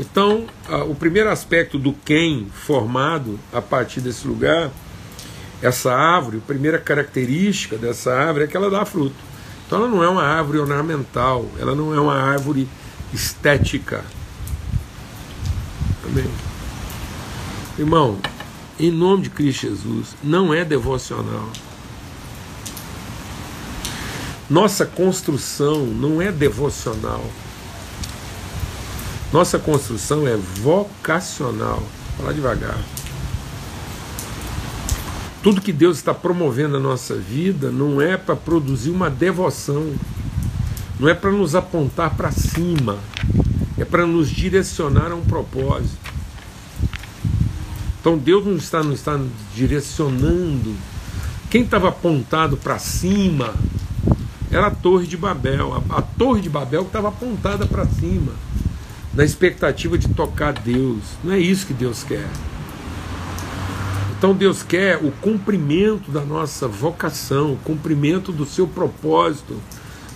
Então 0.00 0.46
o 0.88 0.94
primeiro 0.94 1.28
aspecto 1.28 1.78
do 1.78 1.92
quem 1.92 2.46
formado 2.50 3.38
a 3.52 3.60
partir 3.60 4.00
desse 4.00 4.26
lugar, 4.26 4.70
essa 5.60 5.92
árvore, 5.92 6.38
a 6.38 6.46
primeira 6.46 6.78
característica 6.78 7.76
dessa 7.76 8.14
árvore 8.14 8.44
é 8.44 8.48
que 8.48 8.56
ela 8.56 8.70
dá 8.70 8.84
fruto. 8.86 9.14
Então 9.66 9.78
ela 9.78 9.88
não 9.88 10.02
é 10.02 10.08
uma 10.08 10.24
árvore 10.24 10.58
ornamental, 10.58 11.44
ela 11.58 11.74
não 11.74 11.94
é 11.94 12.00
uma 12.00 12.18
árvore 12.18 12.66
estética, 13.12 14.02
Amém. 16.10 16.28
Irmão, 17.78 18.18
em 18.78 18.90
nome 18.90 19.24
de 19.24 19.30
Cristo 19.30 19.68
Jesus, 19.68 20.16
não 20.24 20.52
é 20.52 20.64
devocional. 20.64 21.48
Nossa 24.48 24.84
construção 24.84 25.86
não 25.86 26.20
é 26.20 26.32
devocional. 26.32 27.24
Nossa 29.32 29.58
construção 29.58 30.26
é 30.26 30.36
vocacional. 30.36 31.78
Vou 31.78 32.16
falar 32.18 32.32
devagar. 32.32 32.78
Tudo 35.42 35.60
que 35.60 35.72
Deus 35.72 35.96
está 35.96 36.12
promovendo 36.12 36.74
na 36.74 36.80
nossa 36.80 37.14
vida 37.14 37.70
não 37.70 38.00
é 38.00 38.16
para 38.16 38.36
produzir 38.36 38.90
uma 38.90 39.08
devoção, 39.08 39.94
não 40.98 41.08
é 41.08 41.14
para 41.14 41.30
nos 41.30 41.54
apontar 41.54 42.14
para 42.14 42.30
cima, 42.30 42.98
é 43.78 43.84
para 43.84 44.04
nos 44.04 44.28
direcionar 44.28 45.12
a 45.12 45.14
um 45.14 45.22
propósito. 45.22 45.96
Então 48.00 48.18
Deus 48.18 48.44
não 48.44 48.56
está, 48.56 48.82
não 48.82 48.92
está 48.92 49.18
direcionando. 49.54 50.74
Quem 51.48 51.62
estava 51.62 51.88
apontado 51.88 52.56
para 52.56 52.78
cima 52.78 53.54
era 54.50 54.66
a 54.66 54.70
Torre 54.70 55.06
de 55.06 55.16
Babel. 55.16 55.82
A, 55.88 55.98
a 55.98 56.02
Torre 56.02 56.42
de 56.42 56.50
Babel 56.50 56.82
estava 56.82 57.08
apontada 57.08 57.66
para 57.66 57.86
cima, 57.86 58.32
na 59.14 59.24
expectativa 59.24 59.98
de 59.98 60.08
tocar 60.08 60.52
Deus. 60.52 61.02
Não 61.22 61.32
é 61.32 61.38
isso 61.38 61.66
que 61.66 61.74
Deus 61.74 62.02
quer. 62.02 62.28
Então 64.16 64.34
Deus 64.34 64.62
quer 64.62 64.98
o 64.98 65.10
cumprimento 65.10 66.10
da 66.10 66.20
nossa 66.20 66.68
vocação, 66.68 67.54
o 67.54 67.56
cumprimento 67.56 68.30
do 68.30 68.44
seu 68.44 68.66
propósito 68.66 69.60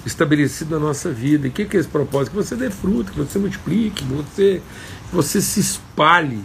estabelecido 0.05 0.79
na 0.79 0.79
nossa 0.79 1.11
vida. 1.11 1.47
E 1.47 1.51
o 1.51 1.53
que, 1.53 1.65
que 1.65 1.77
é 1.77 1.81
esse 1.81 1.89
propósito? 1.89 2.33
Que 2.33 2.37
você 2.37 2.55
dê 2.55 2.71
fruto, 2.71 3.13
que 3.13 3.19
você 3.19 3.39
multiplique, 3.39 4.05
que 4.05 4.13
você, 4.13 4.63
que 5.09 5.17
você 5.17 5.41
se 5.41 5.61
espalhe, 5.61 6.41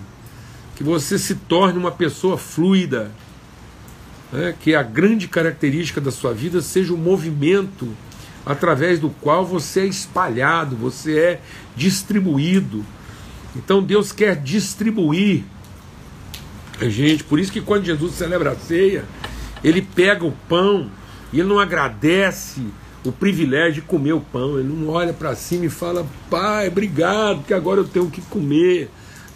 que 0.75 0.83
você 0.83 1.19
se 1.19 1.35
torne 1.35 1.77
uma 1.77 1.91
pessoa 1.91 2.37
fluida. 2.37 3.11
Né? 4.31 4.55
Que 4.57 4.73
a 4.73 4.81
grande 4.81 5.27
característica 5.27 5.99
da 5.99 6.11
sua 6.11 6.33
vida 6.33 6.61
seja 6.61 6.93
o 6.93 6.97
movimento 6.97 7.89
através 8.49 8.99
do 8.99 9.11
qual 9.11 9.45
você 9.45 9.81
é 9.81 9.85
espalhado, 9.85 10.75
você 10.75 11.19
é 11.19 11.41
distribuído. 11.75 12.83
Então 13.55 13.83
Deus 13.83 14.11
quer 14.11 14.35
distribuir 14.35 15.43
a 16.81 16.89
gente. 16.89 17.23
Por 17.23 17.39
isso 17.39 17.51
que 17.51 17.61
quando 17.61 17.85
Jesus 17.85 18.15
celebra 18.15 18.53
a 18.53 18.55
ceia, 18.55 19.05
ele 19.63 19.83
pega 19.83 20.25
o 20.25 20.31
pão 20.49 20.89
e 21.31 21.39
ele 21.39 21.47
não 21.47 21.59
agradece 21.59 22.61
o 23.05 23.11
privilégio 23.11 23.75
de 23.75 23.81
comer 23.81 24.13
o 24.13 24.19
pão. 24.19 24.57
Ele 24.57 24.67
não 24.67 24.89
olha 24.89 25.13
para 25.13 25.35
cima 25.35 25.65
e 25.65 25.69
fala, 25.69 26.03
pai, 26.27 26.69
obrigado, 26.69 27.43
que 27.45 27.53
agora 27.53 27.81
eu 27.81 27.87
tenho 27.87 28.09
que 28.09 28.21
comer. 28.23 28.89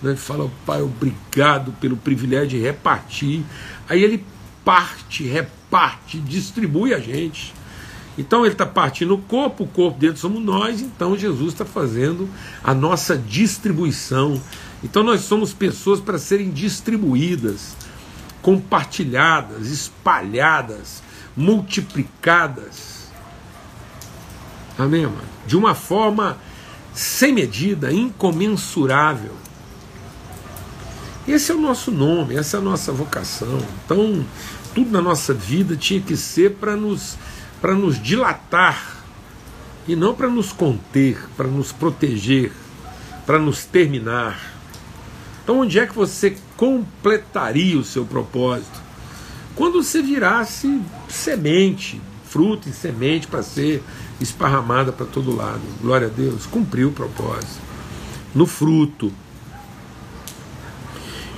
Ele 0.03 0.17
fala, 0.17 0.51
Pai, 0.65 0.82
obrigado 0.82 1.72
pelo 1.79 1.96
privilégio 1.96 2.50
de 2.50 2.60
repartir. 2.60 3.41
Aí 3.88 4.03
ele 4.03 4.25
parte, 4.65 5.24
reparte, 5.24 6.17
distribui 6.20 6.93
a 6.93 7.00
gente. 7.00 7.53
Então 8.17 8.46
ele 8.46 8.53
está 8.53 8.65
partindo 8.65 9.15
o 9.15 9.17
corpo, 9.17 9.63
o 9.63 9.67
corpo 9.67 10.00
dentro 10.00 10.17
somos 10.17 10.41
nós, 10.43 10.82
então 10.82 11.17
Jesus 11.17 11.53
está 11.53 11.65
fazendo 11.65 12.29
a 12.63 12.74
nossa 12.74 13.17
distribuição. 13.17 14.39
Então 14.84 15.03
nós 15.03 15.22
somos 15.22 15.53
pessoas 15.53 16.00
para 16.00 16.17
serem 16.17 16.51
distribuídas, 16.51 17.75
compartilhadas, 18.41 19.67
espalhadas, 19.67 21.01
multiplicadas. 21.36 23.12
Amém, 24.77 25.05
mano? 25.05 25.17
De 25.48 25.58
uma 25.58 25.74
forma 25.74 26.38
sem 26.93 27.34
medida, 27.34 27.91
incomensurável. 27.91 29.32
Esse 31.27 31.51
é 31.51 31.55
o 31.55 31.62
nosso 31.62 31.89
nome, 31.89 32.36
essa 32.36 32.58
é 32.58 32.60
a 32.60 32.63
nossa 32.63 32.91
vocação. 32.91 33.60
Então, 33.86 34.25
tudo 34.75 34.91
na 34.91 35.01
nossa 35.01 35.34
vida 35.34 35.75
tinha 35.75 36.01
que 36.01 36.17
ser 36.17 36.55
para 36.55 36.75
nos, 36.75 37.17
nos 37.72 38.01
dilatar 38.01 38.98
e 39.88 39.96
não 39.96 40.13
para 40.13 40.27
nos 40.27 40.51
conter, 40.51 41.17
para 41.38 41.48
nos 41.48 41.72
proteger, 41.72 42.51
para 43.25 43.39
nos 43.39 43.63
terminar. 43.63 44.51
Então, 45.41 45.60
onde 45.60 45.79
é 45.79 45.88
que 45.88 45.96
você 45.96 46.36
completaria 46.58 47.77
o 47.77 47.84
seu 47.84 48.05
propósito? 48.05 48.82
Quando 49.55 49.82
você 49.82 50.01
virasse 50.01 50.82
semente, 51.08 52.01
fruto 52.25 52.67
e 52.67 52.74
semente 52.74 53.27
para 53.27 53.43
ser 53.43 53.82
esparramada 54.20 54.91
para 54.91 55.05
todo 55.05 55.36
lado. 55.36 55.62
Glória 55.82 56.08
a 56.08 56.10
Deus, 56.10 56.46
cumpriu 56.46 56.89
o 56.89 56.93
propósito. 56.93 57.62
No 58.34 58.46
fruto. 58.46 59.12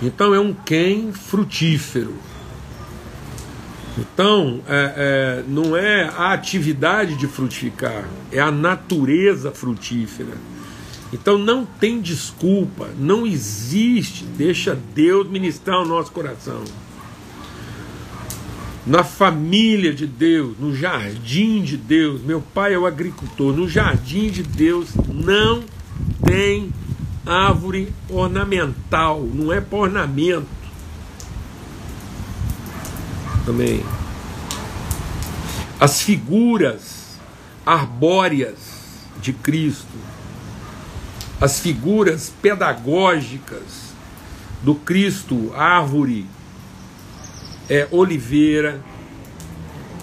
Então 0.02 0.34
é 0.34 0.40
um 0.40 0.54
quem 0.54 1.12
frutífero. 1.12 2.14
Então, 3.98 4.62
é, 4.68 4.94
é, 4.98 5.44
não 5.48 5.76
é 5.76 6.04
a 6.04 6.34
atividade 6.34 7.16
de 7.16 7.28
frutificar, 7.28 8.08
é 8.32 8.40
a 8.40 8.52
natureza 8.52 9.52
frutífera. 9.52 10.34
Então 11.14 11.38
não 11.38 11.66
tem 11.66 12.02
desculpa, 12.02 12.90
não 12.98 13.26
existe, 13.26 14.26
deixa 14.26 14.78
Deus 14.94 15.30
ministrar 15.30 15.82
o 15.82 15.86
nosso 15.86 16.12
coração. 16.12 16.62
Na 18.86 19.04
família 19.04 19.94
de 19.94 20.06
Deus, 20.06 20.58
no 20.60 20.76
jardim 20.76 21.64
de 21.64 21.78
Deus, 21.78 22.22
meu 22.22 22.42
pai 22.42 22.74
é 22.74 22.78
o 22.78 22.86
agricultor, 22.86 23.56
no 23.56 23.68
jardim 23.68 24.30
de 24.30 24.44
Deus 24.44 24.90
não 25.08 25.64
tem 26.26 26.70
árvore 27.26 27.92
ornamental, 28.10 29.22
não 29.22 29.52
é 29.52 29.62
para 29.62 29.80
ornamento. 29.80 30.48
Também. 33.46 33.84
As 35.80 36.02
figuras 36.02 37.20
arbóreas 37.66 39.06
de 39.22 39.34
Cristo, 39.34 39.98
as 41.40 41.60
figuras 41.60 42.32
pedagógicas 42.42 43.94
do 44.64 44.76
Cristo, 44.76 45.54
árvore, 45.56 46.26
é 47.70 47.88
oliveira, 47.92 48.82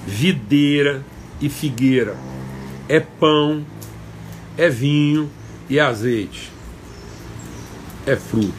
videira 0.07 1.05
e 1.41 1.49
figueira, 1.49 2.17
é 2.89 3.01
pão, 3.01 3.65
é 4.57 4.69
vinho 4.69 5.31
e 5.69 5.81
azeite 5.81 6.53
é 8.07 8.17
fruto. 8.17 8.53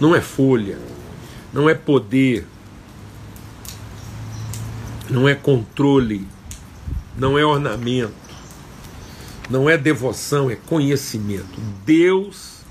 Não 0.00 0.14
é 0.14 0.20
folha, 0.20 0.78
não 1.52 1.68
é 1.68 1.74
poder, 1.74 2.46
não 5.10 5.28
é 5.28 5.34
controle, 5.34 6.26
não 7.16 7.38
é 7.38 7.44
ornamento, 7.44 8.14
não 9.50 9.68
é 9.68 9.76
devoção, 9.76 10.50
é 10.50 10.56
conhecimento. 10.56 11.60
Deus 11.84 12.62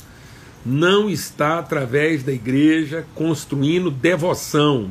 não 0.66 1.10
está 1.10 1.60
através 1.60 2.24
da 2.24 2.32
igreja 2.32 3.06
construindo 3.14 3.92
devoção. 3.92 4.90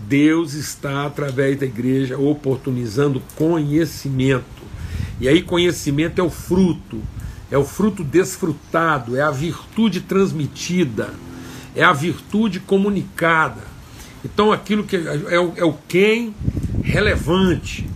Deus 0.00 0.52
está 0.52 1.06
através 1.06 1.58
da 1.58 1.66
igreja 1.66 2.18
oportunizando 2.18 3.22
conhecimento. 3.34 4.44
E 5.20 5.28
aí 5.28 5.42
conhecimento 5.42 6.20
é 6.20 6.22
o 6.22 6.30
fruto 6.30 7.02
é 7.50 7.56
o 7.56 7.64
fruto 7.64 8.04
desfrutado, 8.04 9.16
é 9.16 9.22
a 9.22 9.30
virtude 9.30 10.00
transmitida, 10.00 11.14
é 11.74 11.82
a 11.82 11.92
virtude 11.92 12.60
comunicada. 12.60 13.62
Então, 14.24 14.52
aquilo 14.52 14.84
que 14.84 14.96
é, 14.96 15.34
é, 15.34 15.40
o, 15.40 15.52
é 15.56 15.74
quem 15.88 16.34
relevante, 16.82 17.88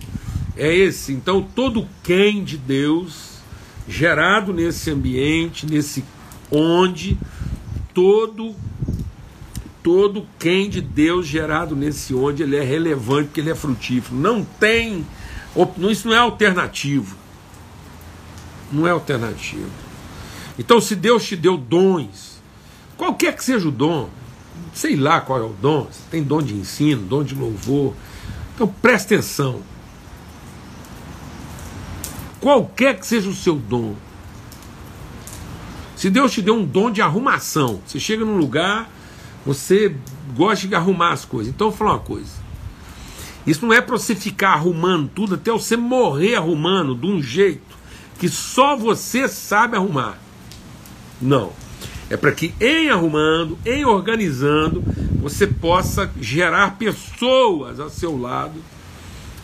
é 0.55 0.73
esse. 0.73 1.11
Então, 1.13 1.41
todo 1.41 1.87
quem 2.03 2.43
de 2.43 2.57
Deus, 2.57 3.39
gerado 3.87 4.53
nesse 4.53 4.91
ambiente, 4.91 5.65
nesse 5.65 6.03
onde, 6.51 7.17
todo 7.93 8.55
todo 9.81 10.25
quem 10.39 10.69
de 10.69 10.79
Deus 10.79 11.27
gerado 11.27 11.75
nesse 11.75 12.13
onde 12.13 12.41
ele 12.41 12.55
é 12.55 12.63
relevante, 12.63 13.31
que 13.33 13.41
ele 13.41 13.49
é 13.49 13.55
frutífero. 13.55 14.15
Não 14.15 14.41
tem, 14.41 15.05
isso 15.89 16.07
não 16.07 16.15
é 16.15 16.19
alternativo 16.19 17.17
não 18.73 18.87
é 18.87 18.91
alternativa. 18.91 19.69
Então, 20.57 20.81
se 20.81 20.95
Deus 20.95 21.25
te 21.25 21.35
deu 21.35 21.57
dons, 21.57 22.41
qualquer 22.97 23.35
que 23.35 23.43
seja 23.43 23.67
o 23.67 23.71
dom, 23.71 24.09
sei 24.73 24.95
lá 24.95 25.21
qual 25.21 25.39
é 25.39 25.43
o 25.43 25.53
dom, 25.53 25.83
você 25.83 26.01
tem 26.09 26.23
dom 26.23 26.41
de 26.41 26.53
ensino, 26.53 27.01
dom 27.03 27.23
de 27.23 27.35
louvor, 27.35 27.93
então 28.53 28.67
preste 28.67 29.13
atenção. 29.13 29.61
Qualquer 32.39 32.99
que 32.99 33.07
seja 33.07 33.29
o 33.29 33.33
seu 33.33 33.55
dom, 33.55 33.95
se 35.95 36.09
Deus 36.09 36.33
te 36.33 36.41
deu 36.41 36.55
um 36.55 36.65
dom 36.65 36.91
de 36.91 37.01
arrumação, 37.01 37.81
você 37.85 37.99
chega 37.99 38.25
num 38.25 38.37
lugar, 38.37 38.89
você 39.45 39.95
gosta 40.35 40.67
de 40.67 40.75
arrumar 40.75 41.13
as 41.13 41.23
coisas. 41.23 41.53
Então, 41.53 41.67
eu 41.67 41.71
vou 41.71 41.77
falar 41.77 41.93
uma 41.93 41.99
coisa. 41.99 42.43
Isso 43.45 43.65
não 43.65 43.73
é 43.73 43.81
para 43.81 43.97
você 43.97 44.15
ficar 44.15 44.53
arrumando 44.53 45.09
tudo 45.13 45.35
até 45.35 45.51
você 45.51 45.75
morrer 45.75 46.35
arrumando 46.35 46.95
de 46.95 47.07
um 47.07 47.21
jeito 47.21 47.77
que 48.19 48.29
só 48.29 48.75
você 48.75 49.27
sabe 49.27 49.75
arrumar. 49.75 50.17
Não. 51.21 51.51
É 52.13 52.17
para 52.17 52.31
que 52.31 52.53
em 52.61 52.91
arrumando, 52.91 53.57
em 53.65 53.85
organizando, 53.85 54.83
você 55.19 55.47
possa 55.47 56.11
gerar 56.21 56.77
pessoas 56.77 57.79
ao 57.79 57.89
seu 57.89 58.15
lado 58.15 58.53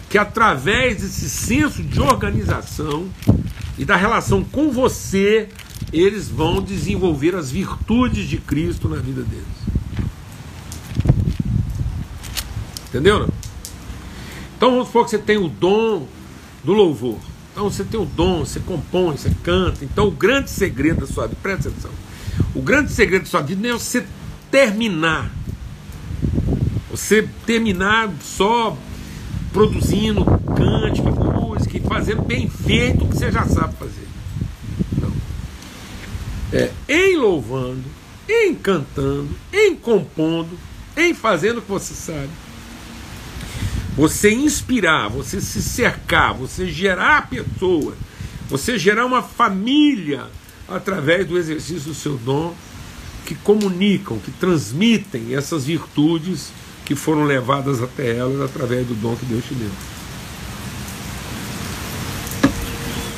que 0.07 0.19
através 0.19 1.01
desse 1.01 1.27
senso 1.27 1.81
de 1.81 1.99
organização 1.99 3.09
e 3.75 3.83
da 3.83 3.95
relação 3.95 4.43
com 4.43 4.69
você, 4.69 5.49
eles 5.91 6.27
vão 6.27 6.61
desenvolver 6.61 7.33
as 7.33 7.49
virtudes 7.49 8.29
de 8.29 8.37
Cristo 8.37 8.87
na 8.87 8.97
vida 8.97 9.23
deles. 9.23 9.47
Entendeu? 12.87 13.21
Não? 13.21 13.29
Então 14.57 14.69
vamos 14.69 14.87
supor 14.89 15.05
que 15.05 15.09
você 15.09 15.17
tem 15.17 15.37
o 15.37 15.47
dom 15.47 16.07
do 16.63 16.73
louvor. 16.73 17.17
Então 17.51 17.67
você 17.67 17.83
tem 17.83 17.99
o 17.99 18.05
dom, 18.05 18.45
você 18.45 18.59
compõe, 18.59 19.17
você 19.17 19.31
canta. 19.41 19.83
Então 19.83 20.07
o 20.07 20.11
grande 20.11 20.51
segredo 20.51 21.01
da 21.01 21.07
sua 21.07 21.25
vida, 21.25 21.39
presta 21.41 21.69
atenção. 21.69 22.08
O 22.55 22.61
grande 22.61 22.91
segredo 22.91 23.23
da 23.23 23.29
sua 23.29 23.41
vida 23.41 23.61
não 23.61 23.75
é 23.75 23.77
você 23.77 24.05
terminar. 24.49 25.31
Você 26.89 27.27
terminar 27.45 28.11
só 28.21 28.77
produzindo 29.53 30.25
cântico, 30.55 31.09
música 31.09 31.77
e 31.77 31.81
fazendo 31.81 32.21
bem 32.21 32.49
feito 32.49 33.05
o 33.05 33.07
que 33.07 33.17
você 33.17 33.31
já 33.31 33.45
sabe 33.45 33.75
fazer. 33.75 34.07
Não. 34.99 35.13
É 36.51 36.71
em 36.87 37.15
louvando, 37.17 37.83
em 38.27 38.55
cantando, 38.55 39.29
em 39.53 39.75
compondo, 39.75 40.57
em 40.97 41.13
fazendo 41.13 41.59
o 41.59 41.61
que 41.61 41.69
você 41.69 41.93
sabe 41.93 42.29
você 43.99 44.31
inspirar, 44.31 45.09
você 45.09 45.41
se 45.41 45.61
cercar, 45.61 46.33
você 46.33 46.67
gerar 46.67 47.29
pessoas, 47.29 47.95
você 48.49 48.77
gerar 48.77 49.05
uma 49.05 49.21
família 49.21 50.27
através 50.69 51.27
do 51.27 51.37
exercício 51.37 51.89
do 51.89 51.93
seu 51.93 52.17
dom, 52.17 52.53
que 53.25 53.35
comunicam, 53.35 54.17
que 54.17 54.31
transmitem 54.31 55.35
essas 55.35 55.65
virtudes 55.65 56.51
que 56.85 56.95
foram 56.95 57.23
levadas 57.25 57.83
até 57.83 58.17
elas 58.17 58.41
através 58.41 58.87
do 58.87 58.95
dom 58.95 59.15
que 59.15 59.25
Deus 59.25 59.45
te 59.45 59.53
deu. 59.53 59.69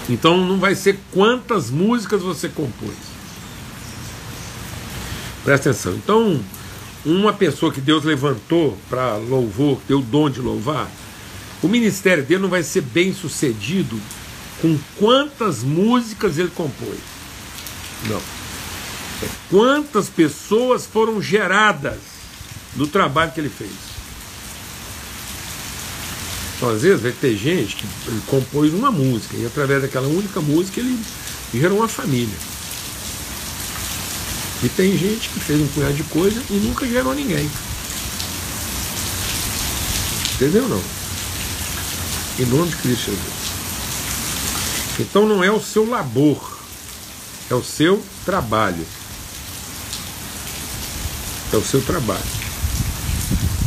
Então 0.10 0.46
não 0.46 0.60
vai 0.60 0.76
ser 0.76 1.00
quantas 1.12 1.70
músicas 1.70 2.22
você 2.22 2.50
compôs. 2.50 2.98
Presta 5.44 5.70
atenção. 5.70 5.94
Então, 5.96 6.44
uma 7.06 7.34
pessoa 7.34 7.72
que 7.72 7.82
Deus 7.82 8.04
levantou 8.04 8.78
para 8.90 9.16
louvor, 9.16 9.80
deu 9.88 10.00
o 10.00 10.04
dom 10.04 10.30
de 10.30 10.42
louvar, 10.42 10.92
o 11.64 11.68
ministério 11.68 12.24
dele 12.24 12.42
não 12.42 12.50
vai 12.50 12.64
ser 12.64 12.82
bem 12.82 13.14
sucedido 13.14 14.00
com 14.62 14.78
quantas 15.00 15.64
músicas 15.64 16.38
ele 16.38 16.50
compôs. 16.50 17.11
Não. 18.08 18.22
É 19.24 19.30
quantas 19.50 20.10
pessoas 20.10 20.86
foram 20.86 21.22
geradas 21.22 22.00
do 22.76 22.88
trabalho 22.88 23.32
que 23.32 23.40
ele 23.40 23.50
fez. 23.50 23.72
Então, 26.58 26.70
às 26.70 26.84
vezes, 26.84 27.02
vai 27.02 27.12
ter 27.12 27.36
gente 27.36 27.76
que 27.76 27.88
compôs 28.28 28.74
uma 28.74 28.92
música 28.92 29.36
e, 29.36 29.46
através 29.46 29.82
daquela 29.82 30.08
única 30.08 30.40
música, 30.42 30.80
ele 30.80 30.98
gerou 31.54 31.80
uma 31.80 31.88
família. 31.88 32.38
E 34.64 34.70
tem 34.70 34.96
gente 34.96 35.30
que 35.30 35.40
fez 35.40 35.60
um 35.60 35.68
punhado 35.68 35.96
de 35.96 36.04
coisa 36.04 36.40
e 36.52 36.54
nunca 36.54 36.86
gerou 36.86 37.16
ninguém. 37.16 37.50
Entendeu 40.36 40.68
não? 40.68 40.82
Em 42.40 42.46
nome 42.46 42.70
de 42.70 42.76
Cristo 42.78 43.06
Jesus. 43.06 43.42
Então 45.00 45.28
não 45.28 45.44
é 45.44 45.52
o 45.52 45.60
seu 45.60 45.90
labor, 45.90 46.51
é 47.52 47.56
o 47.56 47.64
seu 47.64 48.02
trabalho. 48.26 48.86
É 51.52 51.58
o 51.58 51.62
seu 51.62 51.82
trabalho. 51.82 52.24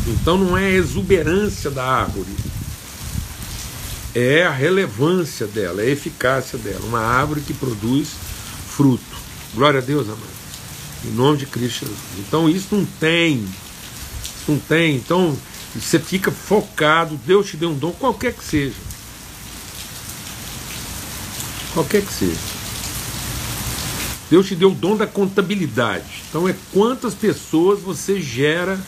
Então 0.07 0.37
não 0.37 0.57
é 0.57 0.65
a 0.65 0.71
exuberância 0.71 1.69
da 1.69 1.83
árvore, 1.83 2.35
é 4.13 4.43
a 4.43 4.51
relevância 4.51 5.45
dela, 5.45 5.81
é 5.81 5.85
a 5.85 5.89
eficácia 5.89 6.57
dela. 6.57 6.83
Uma 6.85 6.99
árvore 6.99 7.41
que 7.41 7.53
produz 7.53 8.09
fruto. 8.67 9.03
Glória 9.53 9.79
a 9.79 9.83
Deus, 9.83 10.07
amado. 10.07 10.35
Em 11.05 11.11
nome 11.11 11.37
de 11.37 11.45
Cristo 11.45 11.85
Jesus. 11.85 11.99
Então 12.19 12.49
isso 12.49 12.75
não 12.75 12.85
tem. 12.99 13.47
Não 14.47 14.57
tem. 14.57 14.95
Então 14.95 15.37
você 15.75 15.99
fica 15.99 16.31
focado. 16.31 17.19
Deus 17.25 17.47
te 17.47 17.57
deu 17.57 17.69
um 17.69 17.77
dom, 17.77 17.91
qualquer 17.91 18.33
que 18.33 18.43
seja. 18.43 18.75
Qualquer 21.73 22.03
que 22.03 22.13
seja. 22.13 22.64
Deus 24.29 24.47
te 24.47 24.55
deu 24.55 24.71
o 24.71 24.75
dom 24.75 24.95
da 24.97 25.05
contabilidade. 25.05 26.23
Então 26.29 26.47
é 26.47 26.55
quantas 26.73 27.13
pessoas 27.13 27.79
você 27.79 28.19
gera 28.21 28.79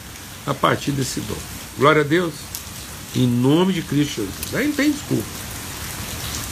a 0.46 0.54
partir 0.54 0.92
desse 0.92 1.20
dom. 1.22 1.38
Glória 1.78 2.02
a 2.02 2.06
Deus. 2.06 2.34
Em 3.16 3.28
nome 3.28 3.74
de 3.74 3.82
Cristo 3.82 4.22
Jesus. 4.22 4.56
Aí 4.56 4.68
não 4.68 4.74
tem 4.74 4.92
desculpa. 4.92 5.24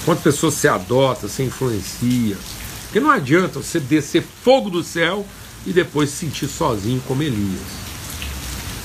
Quantas 0.05 0.23
pessoas 0.23 0.53
você 0.53 0.67
adota, 0.67 1.27
você 1.27 1.43
influencia. 1.43 2.37
Porque 2.83 2.99
não 2.99 3.09
adianta 3.09 3.59
você 3.59 3.79
descer 3.79 4.23
fogo 4.43 4.69
do 4.69 4.83
céu 4.83 5.25
e 5.65 5.73
depois 5.73 6.11
se 6.11 6.17
sentir 6.17 6.47
sozinho 6.47 7.01
como 7.07 7.23
Elias. 7.23 7.85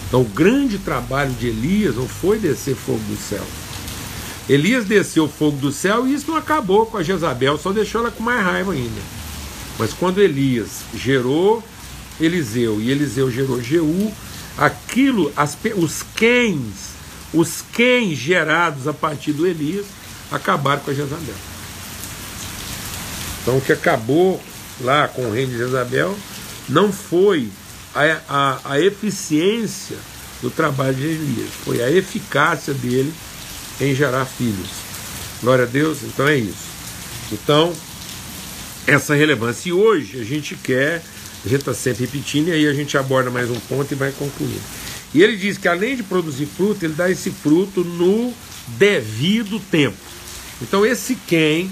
Então 0.08 0.22
o 0.22 0.24
grande 0.24 0.78
trabalho 0.78 1.32
de 1.34 1.48
Elias 1.48 1.94
não 1.94 2.08
foi 2.08 2.38
descer 2.38 2.74
fogo 2.74 3.00
do 3.00 3.16
céu. 3.16 3.44
Elias 4.48 4.84
desceu 4.84 5.28
fogo 5.28 5.58
do 5.58 5.70
céu 5.70 6.08
e 6.08 6.14
isso 6.14 6.28
não 6.28 6.36
acabou 6.36 6.86
com 6.86 6.96
a 6.96 7.02
Jezabel, 7.02 7.56
só 7.56 7.70
deixou 7.70 8.00
ela 8.00 8.10
com 8.10 8.22
mais 8.22 8.44
raiva 8.44 8.72
ainda. 8.72 9.19
Mas 9.80 9.94
quando 9.94 10.20
Elias 10.20 10.82
gerou 10.94 11.64
Eliseu 12.20 12.78
e 12.82 12.90
Eliseu 12.90 13.30
gerou 13.30 13.62
Jeú, 13.62 14.12
aquilo, 14.58 15.32
as, 15.34 15.56
os 15.74 16.04
quens, 16.14 16.90
os 17.32 17.64
quens 17.72 18.18
gerados 18.18 18.86
a 18.86 18.92
partir 18.92 19.32
do 19.32 19.46
Elias, 19.46 19.86
acabaram 20.30 20.82
com 20.82 20.90
a 20.90 20.94
Jezabel. 20.94 21.34
Então 23.40 23.56
o 23.56 23.60
que 23.62 23.72
acabou 23.72 24.38
lá 24.82 25.08
com 25.08 25.22
o 25.22 25.32
reino 25.32 25.52
de 25.52 25.56
Jezabel 25.56 26.14
não 26.68 26.92
foi 26.92 27.48
a, 27.94 28.20
a, 28.28 28.72
a 28.72 28.80
eficiência 28.80 29.96
do 30.42 30.50
trabalho 30.50 30.94
de 30.94 31.06
Elias, 31.06 31.50
foi 31.64 31.82
a 31.82 31.90
eficácia 31.90 32.74
dele 32.74 33.14
em 33.80 33.94
gerar 33.94 34.26
filhos. 34.26 34.68
Glória 35.40 35.64
a 35.64 35.66
Deus, 35.66 36.02
então 36.02 36.28
é 36.28 36.36
isso. 36.36 36.68
Então, 37.32 37.72
essa 38.94 39.14
relevância. 39.14 39.70
E 39.70 39.72
hoje 39.72 40.20
a 40.20 40.24
gente 40.24 40.55
quer, 40.57 41.03
a 41.44 41.48
gente 41.48 41.61
está 41.61 41.74
sempre 41.74 42.05
repetindo, 42.05 42.48
e 42.48 42.53
aí 42.53 42.66
a 42.66 42.74
gente 42.74 42.96
aborda 42.96 43.31
mais 43.31 43.50
um 43.50 43.61
ponto 43.61 43.92
e 43.92 43.94
vai 43.94 44.12
concluir. 44.12 44.61
E 45.12 45.22
ele 45.22 45.37
diz 45.37 45.59
que 45.59 45.68
além 45.68 45.96
de 45.96 46.03
produzir 46.03 46.46
fruto, 46.46 46.85
ele 46.85 46.94
dá 46.94 47.11
esse 47.11 47.31
fruto 47.31 47.83
no 47.83 48.33
devido 48.68 49.59
tempo. 49.59 49.96
Então, 50.62 50.85
esse 50.85 51.14
quem 51.26 51.70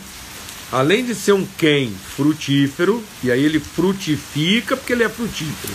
além 0.70 1.04
de 1.04 1.14
ser 1.14 1.32
um 1.32 1.46
quem 1.56 1.92
frutífero, 2.16 3.02
e 3.22 3.30
aí 3.30 3.42
ele 3.42 3.58
frutifica 3.58 4.76
porque 4.76 4.92
ele 4.92 5.04
é 5.04 5.08
frutífero. 5.08 5.72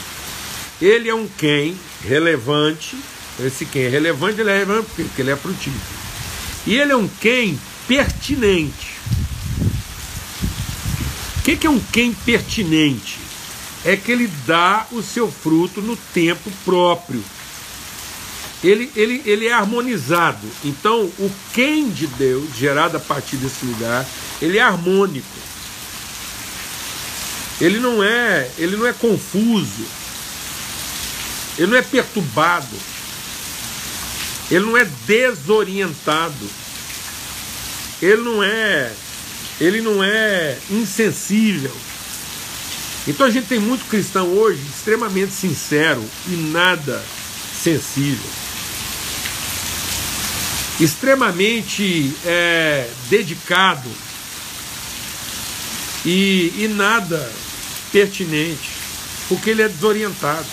Ele 0.82 1.10
é 1.10 1.16
um 1.16 1.28
quem 1.28 1.78
relevante, 2.04 2.96
esse 3.40 3.66
quem 3.66 3.84
é 3.84 3.90
relevante, 3.90 4.40
ele 4.40 4.50
é 4.50 4.60
relevante 4.60 4.88
porque 4.96 5.22
ele 5.22 5.32
é 5.32 5.36
frutífero. 5.36 6.04
E 6.66 6.76
ele 6.76 6.92
é 6.92 6.96
um 6.96 7.08
quem 7.08 7.60
pertinente. 7.88 8.93
Que, 11.44 11.58
que 11.58 11.68
é 11.68 11.70
um 11.70 11.80
quem 11.80 12.14
pertinente? 12.14 13.20
É 13.84 13.98
que 13.98 14.12
ele 14.12 14.28
dá 14.48 14.88
o 14.92 15.02
seu 15.02 15.30
fruto 15.30 15.82
no 15.82 15.98
tempo 15.98 16.50
próprio. 16.64 17.24
Ele, 18.64 18.90
ele, 18.96 19.22
ele 19.26 19.48
é 19.48 19.54
harmonizado. 19.54 20.48
Então, 20.64 21.02
o 21.02 21.32
quem 21.54 21.90
de 21.90 22.08
Deus, 22.08 22.56
gerado 22.56 22.96
a 22.96 23.00
partir 23.00 23.36
desse 23.36 23.66
lugar, 23.66 24.06
ele 24.42 24.58
é 24.58 24.62
harmônico. 24.62 25.28
Ele 27.60 27.78
não 27.80 28.02
é, 28.02 28.50
ele 28.58 28.78
não 28.78 28.88
é 28.88 28.94
confuso. 28.94 29.86
Ele 31.58 31.68
não 31.68 31.78
é 31.78 31.82
perturbado. 31.82 32.76
Ele 34.50 34.66
não 34.66 34.78
é 34.78 34.86
desorientado. 35.06 36.50
Ele 38.02 38.22
não 38.22 38.42
é, 38.42 38.94
ele 39.64 39.82
não 39.82 40.04
é 40.04 40.58
insensível. 40.70 41.72
Então 43.08 43.26
a 43.26 43.30
gente 43.30 43.48
tem 43.48 43.60
muito 43.60 43.86
cristão 43.86 44.28
hoje 44.28 44.62
extremamente 44.76 45.34
sincero 45.34 46.04
e 46.28 46.32
nada 46.32 47.02
sensível. 47.54 48.30
Extremamente 50.80 52.14
é, 52.26 52.90
dedicado 53.10 53.90
e, 56.06 56.54
e 56.58 56.68
nada 56.68 57.32
pertinente, 57.90 58.70
porque 59.30 59.52
ele 59.52 59.62
é 59.62 59.70
desorientado. 59.70 60.48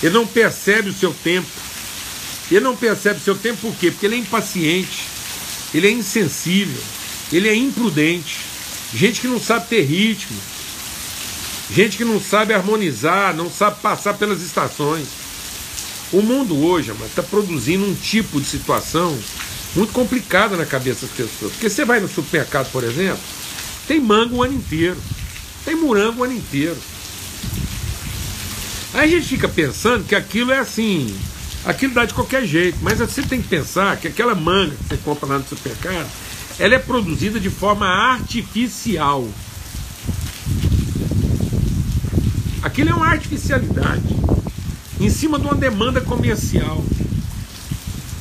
Ele 0.00 0.14
não 0.14 0.26
percebe 0.26 0.90
o 0.90 0.94
seu 0.94 1.12
tempo. 1.12 1.48
Ele 2.48 2.60
não 2.60 2.76
percebe 2.76 3.18
o 3.18 3.22
seu 3.24 3.34
tempo 3.34 3.60
por 3.60 3.74
quê? 3.76 3.90
Porque 3.90 4.06
ele 4.06 4.16
é 4.16 4.18
impaciente, 4.18 5.06
ele 5.72 5.88
é 5.88 5.90
insensível, 5.90 6.80
ele 7.32 7.48
é 7.48 7.54
imprudente. 7.54 8.38
Gente 8.94 9.20
que 9.20 9.26
não 9.26 9.40
sabe 9.40 9.68
ter 9.68 9.82
ritmo, 9.82 10.36
gente 11.70 11.96
que 11.96 12.04
não 12.04 12.20
sabe 12.20 12.54
harmonizar, 12.54 13.34
não 13.34 13.50
sabe 13.50 13.80
passar 13.80 14.14
pelas 14.14 14.40
estações. 14.40 15.08
O 16.12 16.22
mundo 16.22 16.56
hoje 16.64 16.92
está 17.06 17.22
produzindo 17.22 17.84
um 17.84 17.94
tipo 17.94 18.40
de 18.40 18.46
situação 18.46 19.18
muito 19.74 19.92
complicada 19.92 20.56
na 20.56 20.64
cabeça 20.64 21.06
das 21.06 21.16
pessoas. 21.16 21.52
Porque 21.52 21.68
você 21.68 21.84
vai 21.84 21.98
no 21.98 22.08
supermercado, 22.08 22.70
por 22.70 22.84
exemplo, 22.84 23.18
tem 23.88 24.00
manga 24.00 24.34
o 24.34 24.42
ano 24.42 24.54
inteiro. 24.54 25.00
Tem 25.64 25.74
morango 25.74 26.20
o 26.20 26.24
ano 26.24 26.34
inteiro. 26.34 26.76
Aí 28.92 29.12
a 29.12 29.16
gente 29.16 29.26
fica 29.26 29.48
pensando 29.48 30.04
que 30.04 30.14
aquilo 30.14 30.52
é 30.52 30.58
assim, 30.58 31.12
aquilo 31.64 31.94
dá 31.94 32.04
de 32.04 32.14
qualquer 32.14 32.46
jeito, 32.46 32.78
mas 32.80 33.00
você 33.00 33.22
tem 33.22 33.42
que 33.42 33.48
pensar 33.48 33.96
que 33.96 34.06
aquela 34.06 34.36
manga 34.36 34.76
que 34.76 34.84
você 34.88 34.96
compra 34.98 35.30
lá 35.30 35.38
no 35.38 35.48
supermercado, 35.48 36.08
ela 36.58 36.74
é 36.74 36.78
produzida 36.78 37.40
de 37.40 37.50
forma 37.50 37.86
artificial. 37.86 39.28
Aquilo 42.62 42.90
é 42.90 42.94
uma 42.94 43.08
artificialidade 43.08 44.16
em 45.00 45.10
cima 45.10 45.38
de 45.38 45.44
uma 45.44 45.54
demanda 45.54 46.00
comercial. 46.00 46.84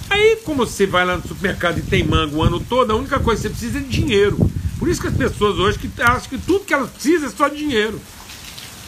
Aí, 0.09 0.37
como 0.43 0.65
você 0.65 0.85
vai 0.85 1.05
lá 1.05 1.17
no 1.17 1.27
supermercado 1.27 1.79
e 1.79 1.81
tem 1.81 2.03
manga 2.03 2.35
o 2.35 2.43
ano 2.43 2.59
todo, 2.59 2.91
a 2.91 2.95
única 2.95 3.19
coisa 3.19 3.41
que 3.41 3.47
você 3.47 3.49
precisa 3.49 3.79
é 3.79 3.81
de 3.81 3.89
dinheiro. 3.89 4.51
Por 4.77 4.89
isso 4.89 4.99
que 5.01 5.07
as 5.07 5.15
pessoas 5.15 5.57
hoje 5.57 5.79
que 5.79 5.89
acham 6.01 6.29
que 6.29 6.37
tudo 6.37 6.65
que 6.65 6.73
elas 6.73 6.89
precisam 6.89 7.29
é 7.29 7.31
só 7.31 7.47
dinheiro. 7.47 7.99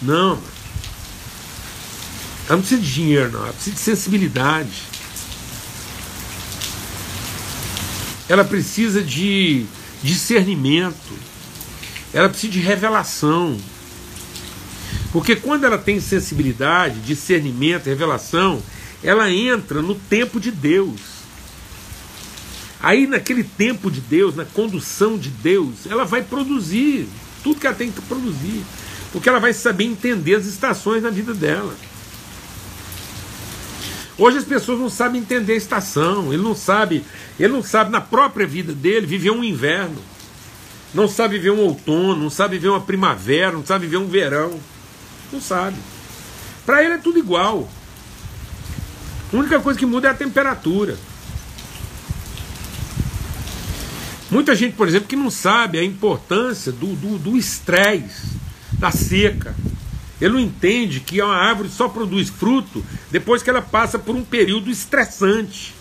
Não. 0.02 0.40
Ela 2.48 2.58
não 2.58 2.60
precisa 2.60 2.82
de 2.82 2.94
dinheiro, 2.94 3.32
não. 3.32 3.44
Ela 3.44 3.54
precisa 3.54 3.76
de 3.76 3.82
sensibilidade. 3.82 4.95
Ela 8.28 8.44
precisa 8.44 9.04
de 9.04 9.66
discernimento. 10.02 11.14
Ela 12.14 12.30
precisa 12.30 12.54
de 12.54 12.60
revelação. 12.60 13.58
Porque 15.12 15.36
quando 15.36 15.66
ela 15.66 15.78
tem 15.78 16.00
sensibilidade, 16.00 17.00
discernimento, 17.00 17.86
revelação, 17.86 18.62
ela 19.04 19.30
entra 19.32 19.82
no 19.82 19.96
tempo 19.96 20.40
de 20.40 20.52
Deus. 20.52 21.00
Aí, 22.82 23.08
naquele 23.08 23.44
tempo 23.44 23.90
de 23.90 24.02
Deus, 24.02 24.36
na 24.36 24.46
condução 24.46 25.18
de 25.18 25.30
Deus, 25.30 25.88
ela 25.90 26.06
vai 26.06 26.22
produzir 26.22 27.08
tudo 27.44 27.60
que 27.60 27.68
ela 27.68 27.76
tem 27.76 27.92
que 27.92 28.02
produzir, 28.02 28.64
porque 29.12 29.30
ela 29.30 29.40
vai 29.40 29.54
saber 29.54 29.86
entender 29.86 30.36
as 30.36 30.46
estações 30.46 31.02
na 31.02 31.10
vida 31.10 31.34
dela. 31.34 31.76
Hoje 34.18 34.38
as 34.38 34.46
pessoas 34.46 34.80
não 34.80 34.90
sabem 34.90 35.20
entender 35.22 35.54
a 35.54 35.58
estação, 35.58 36.32
ele 36.32 36.42
não 36.42 36.56
sabe, 36.56 37.04
ele 37.38 37.52
não 37.52 37.62
sabe 37.62 37.92
na 37.92 38.00
própria 38.00 38.48
vida 38.48 38.74
dele 38.74 39.06
viver 39.06 39.32
um 39.32 39.44
inverno. 39.44 40.02
não 40.94 41.10
sabe 41.10 41.38
ver 41.38 41.52
um 41.52 41.60
outono, 41.60 42.16
não 42.16 42.30
sabe 42.30 42.58
ver 42.58 42.70
uma 42.70 42.80
primavera, 42.80 43.52
não 43.52 43.66
sabe 43.66 43.86
ver 43.86 43.98
um 43.98 44.08
verão. 44.08 44.58
Não 45.32 45.42
sabe. 45.42 45.76
Para 46.66 46.82
ele 46.84 46.94
é 46.94 46.98
tudo 46.98 47.20
igual. 47.20 47.70
A 49.34 49.36
única 49.36 49.60
coisa 49.60 49.78
que 49.78 49.86
muda 49.86 50.08
é 50.08 50.12
a 50.12 50.14
temperatura. 50.14 50.98
Muita 54.32 54.56
gente, 54.56 54.76
por 54.76 54.88
exemplo, 54.88 55.08
que 55.08 55.16
não 55.18 55.30
sabe 55.30 55.78
a 55.78 55.84
importância 55.84 56.72
do 56.72 57.38
estresse, 57.38 58.38
da 58.80 58.92
seca. 58.92 59.54
Ele 60.20 60.34
não 60.34 60.40
entende 60.40 61.00
que 61.00 61.22
uma 61.22 61.36
árvore 61.36 61.70
só 61.70 61.90
produz 61.90 62.30
fruto 62.30 62.84
depois 63.12 63.44
que 63.44 63.50
ela 63.50 63.62
passa 63.62 64.00
por 64.00 64.16
um 64.16 64.24
período 64.24 64.70
estressante. 64.70 65.76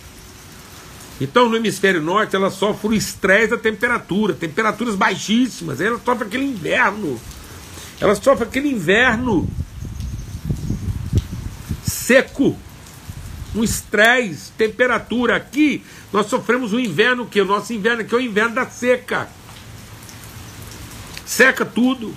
Então, 1.20 1.48
no 1.48 1.56
hemisfério 1.56 2.02
norte, 2.02 2.34
ela 2.34 2.50
sofre 2.50 2.88
o 2.88 2.94
estresse 2.94 3.50
da 3.50 3.56
temperatura, 3.56 4.34
temperaturas 4.34 4.96
baixíssimas. 4.96 5.80
Ela 5.80 6.00
sofre 6.04 6.26
aquele 6.26 6.44
inverno. 6.44 7.20
Ela 8.00 8.16
sofre 8.16 8.44
aquele 8.44 8.68
inverno 8.68 9.48
seco. 11.84 12.58
Um 13.54 13.62
estresse, 13.62 14.50
temperatura. 14.58 15.36
Aqui, 15.36 15.84
nós 16.12 16.26
sofremos 16.26 16.72
um 16.72 16.80
inverno 16.80 17.26
que 17.26 17.40
o 17.40 17.44
nosso 17.44 17.72
inverno 17.72 18.00
aqui 18.00 18.12
é 18.12 18.18
o 18.18 18.20
inverno 18.20 18.56
da 18.56 18.66
seca. 18.66 19.28
Seca 21.24 21.64
tudo. 21.64 22.12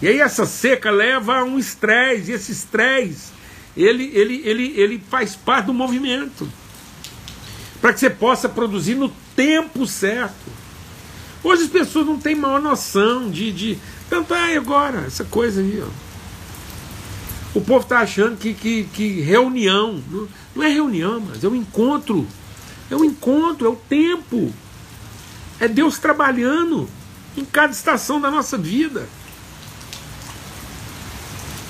E 0.00 0.08
aí 0.08 0.20
essa 0.20 0.44
seca 0.44 0.90
leva 0.90 1.38
a 1.38 1.44
um 1.44 1.58
estresse, 1.58 2.30
e 2.30 2.34
esse 2.34 2.52
estresse, 2.52 3.32
ele, 3.76 4.10
ele, 4.14 4.42
ele, 4.44 4.74
ele 4.76 5.02
faz 5.10 5.34
parte 5.34 5.66
do 5.66 5.74
movimento 5.74 6.48
para 7.80 7.92
que 7.92 8.00
você 8.00 8.10
possa 8.10 8.48
produzir 8.48 8.94
no 8.94 9.08
tempo 9.34 9.86
certo. 9.86 10.34
Hoje 11.42 11.64
as 11.64 11.68
pessoas 11.68 12.06
não 12.06 12.18
têm 12.18 12.34
maior 12.34 12.60
noção 12.60 13.30
de. 13.30 13.52
de 13.52 13.78
tanto 14.10 14.34
é 14.34 14.56
agora, 14.56 15.04
essa 15.06 15.24
coisa 15.24 15.60
aí. 15.60 15.82
Ó. 15.82 15.88
O 17.58 17.60
povo 17.60 17.82
está 17.82 18.00
achando 18.00 18.36
que, 18.36 18.52
que, 18.54 18.84
que 18.92 19.20
reunião. 19.20 20.02
Não, 20.10 20.28
não 20.54 20.62
é 20.62 20.68
reunião, 20.68 21.20
mas 21.20 21.44
é 21.44 21.48
um 21.48 21.54
encontro. 21.54 22.26
É 22.90 22.96
um 22.96 23.04
encontro, 23.04 23.66
é 23.66 23.70
o 23.70 23.76
tempo. 23.76 24.52
É 25.60 25.68
Deus 25.68 25.98
trabalhando 25.98 26.88
em 27.36 27.44
cada 27.44 27.72
estação 27.72 28.20
da 28.20 28.30
nossa 28.30 28.58
vida. 28.58 29.08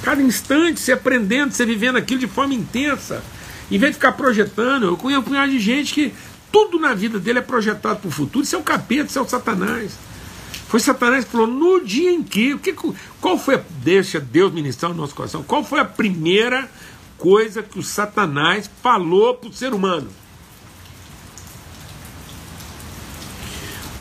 Cada 0.06 0.22
instante, 0.22 0.78
você 0.78 0.92
aprendendo, 0.92 1.50
você 1.50 1.66
vivendo 1.66 1.96
aquilo 1.96 2.20
de 2.20 2.28
forma 2.28 2.54
intensa. 2.54 3.24
Em 3.68 3.76
vez 3.76 3.90
de 3.90 3.94
ficar 3.94 4.12
projetando, 4.12 4.86
eu 4.86 4.96
conheço 4.96 5.20
um 5.20 5.24
punhado 5.24 5.50
de 5.50 5.58
gente 5.58 5.92
que 5.92 6.14
tudo 6.52 6.78
na 6.78 6.94
vida 6.94 7.18
dele 7.18 7.40
é 7.40 7.42
projetado 7.42 7.98
para 7.98 8.06
o 8.06 8.10
futuro. 8.12 8.44
Isso 8.44 8.54
é 8.54 8.58
o 8.60 8.62
capeta, 8.62 9.06
isso 9.06 9.18
é 9.18 9.22
o 9.22 9.28
Satanás. 9.28 9.98
Foi 10.68 10.78
Satanás 10.78 11.24
que 11.24 11.32
falou: 11.32 11.48
no 11.48 11.84
dia 11.84 12.12
em 12.12 12.22
que. 12.22 12.54
O 12.54 12.58
que 12.60 12.72
qual 13.20 13.36
foi 13.36 13.56
a. 13.56 13.62
Deixa 13.82 14.20
Deus 14.20 14.52
ministrar 14.52 14.92
no 14.92 14.96
nosso 14.96 15.12
coração. 15.12 15.42
Qual 15.42 15.64
foi 15.64 15.80
a 15.80 15.84
primeira 15.84 16.70
coisa 17.18 17.60
que 17.60 17.80
o 17.80 17.82
Satanás 17.82 18.70
falou 18.80 19.34
para 19.34 19.50
o 19.50 19.52
ser 19.52 19.74
humano? 19.74 20.08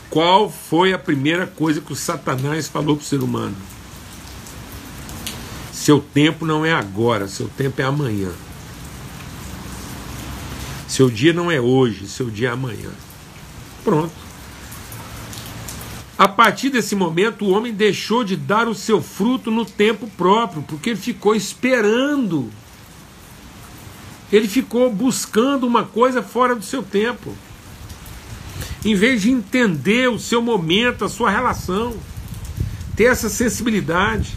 Qual 0.08 0.48
foi 0.48 0.92
a 0.92 0.98
primeira 1.00 1.48
coisa 1.48 1.80
que 1.80 1.92
o 1.92 1.96
Satanás 1.96 2.68
falou 2.68 2.94
para 2.94 3.02
o 3.02 3.06
ser 3.06 3.24
humano? 3.24 3.56
Seu 5.86 6.00
tempo 6.00 6.44
não 6.44 6.66
é 6.66 6.72
agora, 6.72 7.28
seu 7.28 7.48
tempo 7.48 7.80
é 7.80 7.84
amanhã. 7.84 8.32
Seu 10.88 11.08
dia 11.08 11.32
não 11.32 11.48
é 11.48 11.60
hoje, 11.60 12.08
seu 12.08 12.28
dia 12.28 12.48
é 12.48 12.50
amanhã. 12.50 12.90
Pronto. 13.84 14.12
A 16.18 16.26
partir 16.26 16.70
desse 16.70 16.96
momento, 16.96 17.44
o 17.44 17.50
homem 17.50 17.72
deixou 17.72 18.24
de 18.24 18.34
dar 18.34 18.66
o 18.66 18.74
seu 18.74 19.00
fruto 19.00 19.48
no 19.48 19.64
tempo 19.64 20.08
próprio, 20.16 20.60
porque 20.62 20.90
ele 20.90 20.98
ficou 20.98 21.36
esperando. 21.36 22.50
Ele 24.32 24.48
ficou 24.48 24.92
buscando 24.92 25.68
uma 25.68 25.84
coisa 25.84 26.20
fora 26.20 26.56
do 26.56 26.64
seu 26.64 26.82
tempo. 26.82 27.32
Em 28.84 28.96
vez 28.96 29.22
de 29.22 29.30
entender 29.30 30.10
o 30.10 30.18
seu 30.18 30.42
momento, 30.42 31.04
a 31.04 31.08
sua 31.08 31.30
relação, 31.30 31.96
ter 32.96 33.04
essa 33.04 33.28
sensibilidade. 33.28 34.36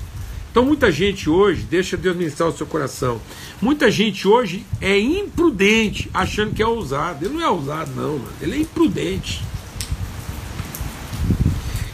Então, 0.60 0.68
muita 0.68 0.92
gente 0.92 1.30
hoje, 1.30 1.62
deixa 1.62 1.96
Deus 1.96 2.18
ministrar 2.18 2.50
o 2.50 2.52
seu 2.52 2.68
coração, 2.68 3.22
muita 3.62 3.90
gente 3.90 4.28
hoje 4.28 4.66
é 4.82 5.00
imprudente, 5.00 6.12
achando 6.14 6.54
que 6.54 6.62
é 6.62 6.68
ousado. 6.68 7.24
Ele 7.24 7.36
não 7.36 7.42
é 7.42 7.50
ousado, 7.50 7.92
não, 7.96 8.18
mano. 8.18 8.34
ele 8.42 8.58
é 8.58 8.60
imprudente. 8.60 9.42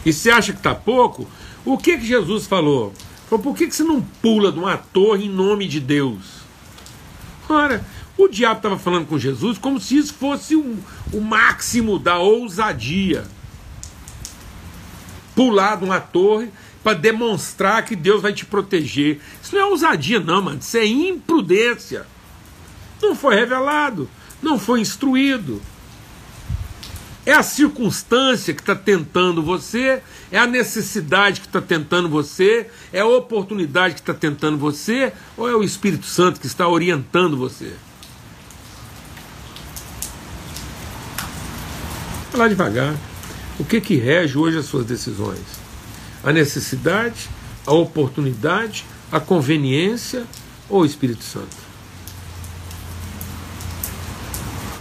E 0.03 0.11
você 0.11 0.31
acha 0.31 0.51
que 0.51 0.57
está 0.57 0.73
pouco? 0.73 1.27
O 1.63 1.77
que, 1.77 1.95
que 1.95 2.07
Jesus 2.07 2.47
falou? 2.47 2.91
Falou, 3.29 3.43
por 3.43 3.55
que, 3.55 3.67
que 3.67 3.75
você 3.75 3.83
não 3.83 4.01
pula 4.01 4.51
de 4.51 4.57
uma 4.57 4.77
torre 4.77 5.25
em 5.25 5.29
nome 5.29 5.67
de 5.67 5.79
Deus? 5.79 6.39
Ora, 7.47 7.85
o 8.17 8.27
diabo 8.27 8.57
estava 8.57 8.79
falando 8.79 9.05
com 9.05 9.19
Jesus 9.19 9.59
como 9.59 9.79
se 9.79 9.95
isso 9.95 10.15
fosse 10.15 10.55
o, 10.55 10.75
o 11.13 11.21
máximo 11.21 11.99
da 11.99 12.17
ousadia. 12.17 13.27
Pular 15.35 15.75
de 15.75 15.85
uma 15.85 15.99
torre 15.99 16.49
para 16.85 16.95
demonstrar 16.95 17.83
que 17.83 17.95
Deus 17.95 18.21
vai 18.21 18.31
te 18.31 18.45
proteger. 18.45 19.19
Isso 19.41 19.55
não 19.55 19.61
é 19.63 19.65
ousadia, 19.65 20.19
não, 20.19 20.39
mano. 20.39 20.59
Isso 20.59 20.77
é 20.77 20.85
imprudência. 20.85 22.05
Não 23.01 23.15
foi 23.15 23.33
revelado, 23.33 24.07
não 24.39 24.59
foi 24.59 24.81
instruído. 24.81 25.59
É 27.25 27.33
a 27.33 27.41
circunstância 27.41 28.53
que 28.53 28.61
está 28.61 28.75
tentando 28.75 29.41
você, 29.41 29.99
é 30.31 30.37
a 30.37 30.45
necessidade 30.45 31.41
que 31.41 31.47
está 31.47 31.59
tentando 31.59 32.07
você, 32.07 32.69
é 32.93 32.99
a 32.99 33.07
oportunidade 33.07 33.95
que 33.95 34.01
está 34.01 34.13
tentando 34.13 34.55
você, 34.55 35.11
ou 35.35 35.49
é 35.49 35.55
o 35.55 35.63
Espírito 35.63 36.05
Santo 36.05 36.39
que 36.39 36.45
está 36.45 36.67
orientando 36.67 37.35
você? 37.35 37.73
Vou 42.21 42.31
falar 42.33 42.47
devagar. 42.47 42.95
O 43.57 43.65
que 43.65 43.81
que 43.81 43.95
rege 43.95 44.37
hoje 44.37 44.59
as 44.59 44.65
suas 44.65 44.85
decisões? 44.85 45.64
A 46.25 46.33
necessidade, 46.33 47.29
a 47.67 47.71
oportunidade, 47.71 48.83
a 49.11 49.19
conveniência 49.19 50.25
ou 50.67 50.81
o 50.81 50.85
Espírito 50.85 51.23
Santo? 51.23 51.55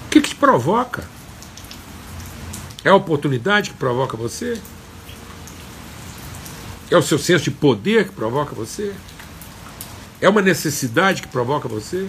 O 0.07 0.09
que, 0.09 0.22
que 0.22 0.30
te 0.30 0.37
provoca? 0.37 1.04
É 2.83 2.88
a 2.88 2.94
oportunidade 2.94 3.70
que 3.70 3.76
provoca 3.76 4.16
você? 4.16 4.59
É 6.90 6.96
o 6.96 7.02
seu 7.02 7.18
senso 7.18 7.44
de 7.44 7.50
poder 7.50 8.09
que 8.09 8.14
provoca 8.14 8.54
você? 8.54 8.94
É 10.20 10.28
uma 10.28 10.40
necessidade 10.40 11.20
que 11.20 11.28
provoca 11.28 11.68
você? 11.68 12.09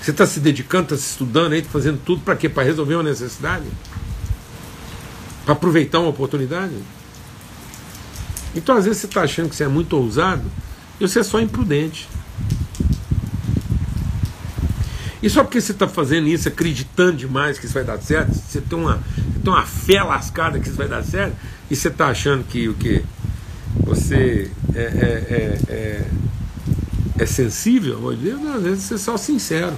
Você 0.00 0.12
está 0.12 0.24
se 0.24 0.38
dedicando, 0.38 0.84
está 0.84 0.96
se 0.96 1.10
estudando 1.10 1.52
aí, 1.52 1.62
tá 1.62 1.70
fazendo 1.70 2.00
tudo 2.04 2.22
para 2.22 2.36
quê? 2.36 2.48
Para 2.48 2.62
resolver 2.62 2.94
uma 2.94 3.02
necessidade? 3.02 3.66
Para 5.44 5.54
aproveitar 5.54 5.98
uma 5.98 6.10
oportunidade? 6.10 6.74
Então, 8.54 8.76
às 8.76 8.84
vezes, 8.84 9.00
você 9.00 9.06
está 9.06 9.22
achando 9.22 9.48
que 9.48 9.56
você 9.56 9.64
é 9.64 9.68
muito 9.68 9.96
ousado 9.96 10.42
e 10.98 11.06
você 11.06 11.20
é 11.20 11.22
só 11.22 11.40
imprudente. 11.40 12.08
E 15.22 15.28
só 15.28 15.44
porque 15.44 15.60
você 15.60 15.72
está 15.72 15.86
fazendo 15.86 16.28
isso, 16.28 16.48
acreditando 16.48 17.18
demais 17.18 17.58
que 17.58 17.66
isso 17.66 17.74
vai 17.74 17.84
dar 17.84 18.00
certo, 18.00 18.32
você 18.32 18.60
tem 18.60 18.78
uma, 18.78 18.96
você 18.96 19.40
tem 19.44 19.52
uma 19.52 19.66
fé 19.66 20.02
lascada 20.02 20.58
que 20.58 20.68
isso 20.68 20.76
vai 20.76 20.88
dar 20.88 21.02
certo, 21.02 21.36
e 21.70 21.76
você 21.76 21.88
está 21.88 22.08
achando 22.08 22.42
que 22.44 22.68
o 22.68 22.74
que? 22.74 23.04
Você 23.84 24.50
é, 24.74 24.80
é, 24.80 24.84
é, 24.88 25.58
é, 25.68 26.04
é 27.18 27.26
sensível, 27.26 28.00
não, 28.00 28.54
às 28.54 28.62
vezes 28.62 28.84
você 28.84 28.94
é 28.94 28.98
só 28.98 29.16
sincero. 29.16 29.74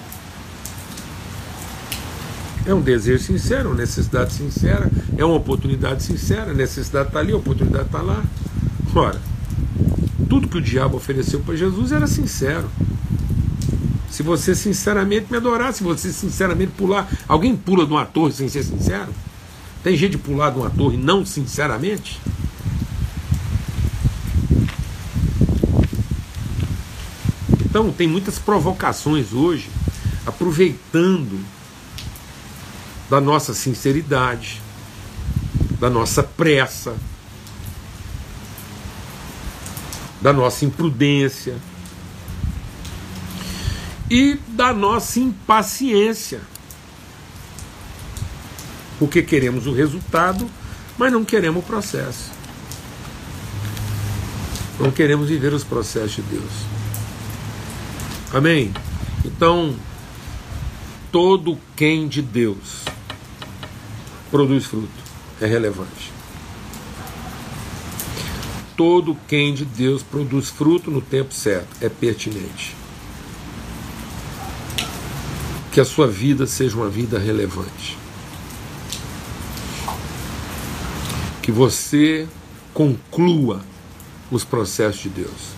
É 2.64 2.72
um 2.72 2.80
desejo 2.80 3.24
sincero, 3.24 3.70
uma 3.70 3.78
necessidade 3.78 4.32
sincera, 4.32 4.88
é 5.18 5.24
uma 5.24 5.34
oportunidade 5.34 6.04
sincera, 6.04 6.52
a 6.52 6.54
necessidade 6.54 7.08
está 7.08 7.18
ali, 7.18 7.32
a 7.32 7.36
oportunidade 7.36 7.86
está 7.86 8.00
lá. 8.00 8.22
Ora, 8.94 9.20
tudo 10.28 10.48
que 10.48 10.58
o 10.58 10.62
diabo 10.62 10.96
ofereceu 10.96 11.40
para 11.40 11.56
Jesus 11.56 11.92
era 11.92 12.06
sincero. 12.06 12.70
Se 14.10 14.22
você 14.22 14.54
sinceramente 14.54 15.28
me 15.30 15.38
adorar, 15.38 15.72
se 15.72 15.82
você 15.82 16.12
sinceramente 16.12 16.72
pular. 16.72 17.08
Alguém 17.26 17.56
pula 17.56 17.86
de 17.86 17.92
uma 17.92 18.04
torre 18.04 18.32
sem 18.32 18.48
ser 18.48 18.62
sincero? 18.62 19.08
Tem 19.82 19.96
gente 19.96 20.12
de 20.12 20.18
pular 20.18 20.50
de 20.50 20.58
uma 20.58 20.68
torre 20.68 20.98
não 20.98 21.24
sinceramente? 21.24 22.20
Então, 27.64 27.90
tem 27.90 28.06
muitas 28.06 28.38
provocações 28.38 29.32
hoje, 29.32 29.70
aproveitando 30.26 31.42
da 33.08 33.18
nossa 33.18 33.54
sinceridade, 33.54 34.60
da 35.80 35.88
nossa 35.88 36.22
pressa, 36.22 36.94
da 40.22 40.32
nossa 40.32 40.64
imprudência 40.64 41.56
e 44.10 44.38
da 44.48 44.72
nossa 44.72 45.20
impaciência. 45.20 46.40
Porque 48.98 49.22
queremos 49.22 49.66
o 49.66 49.72
resultado 49.72 50.48
mas 51.02 51.12
não 51.12 51.24
queremos 51.24 51.64
o 51.64 51.66
processo. 51.66 52.30
Não 54.78 54.90
queremos 54.90 55.28
viver 55.28 55.52
os 55.52 55.64
processos 55.64 56.12
de 56.12 56.22
Deus. 56.22 56.52
Amém? 58.32 58.72
Então, 59.24 59.74
todo 61.10 61.58
quem 61.76 62.06
de 62.06 62.22
Deus 62.22 62.84
produz 64.30 64.64
fruto 64.64 64.88
é 65.40 65.46
relevante. 65.46 66.11
Todo 68.76 69.16
quem 69.28 69.52
de 69.52 69.64
Deus 69.64 70.02
produz 70.02 70.48
fruto 70.48 70.90
no 70.90 71.00
tempo 71.00 71.34
certo 71.34 71.68
é 71.80 71.88
pertinente. 71.88 72.74
Que 75.70 75.80
a 75.80 75.84
sua 75.84 76.06
vida 76.06 76.46
seja 76.46 76.76
uma 76.76 76.88
vida 76.88 77.18
relevante. 77.18 77.98
Que 81.42 81.52
você 81.52 82.26
conclua 82.72 83.62
os 84.30 84.44
processos 84.44 85.02
de 85.02 85.08
Deus. 85.10 85.52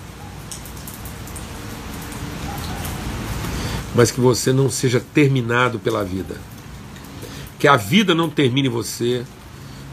Mas 3.94 4.11
que 4.11 4.20
você 4.20 4.53
não 4.53 4.68
seja 4.68 5.00
terminado 5.00 5.79
pela 5.79 6.05
vida. 6.05 6.37
Que 7.59 7.68
a 7.68 7.77
vida 7.77 8.14
não 8.14 8.29
termine 8.29 8.68
você, 8.68 9.24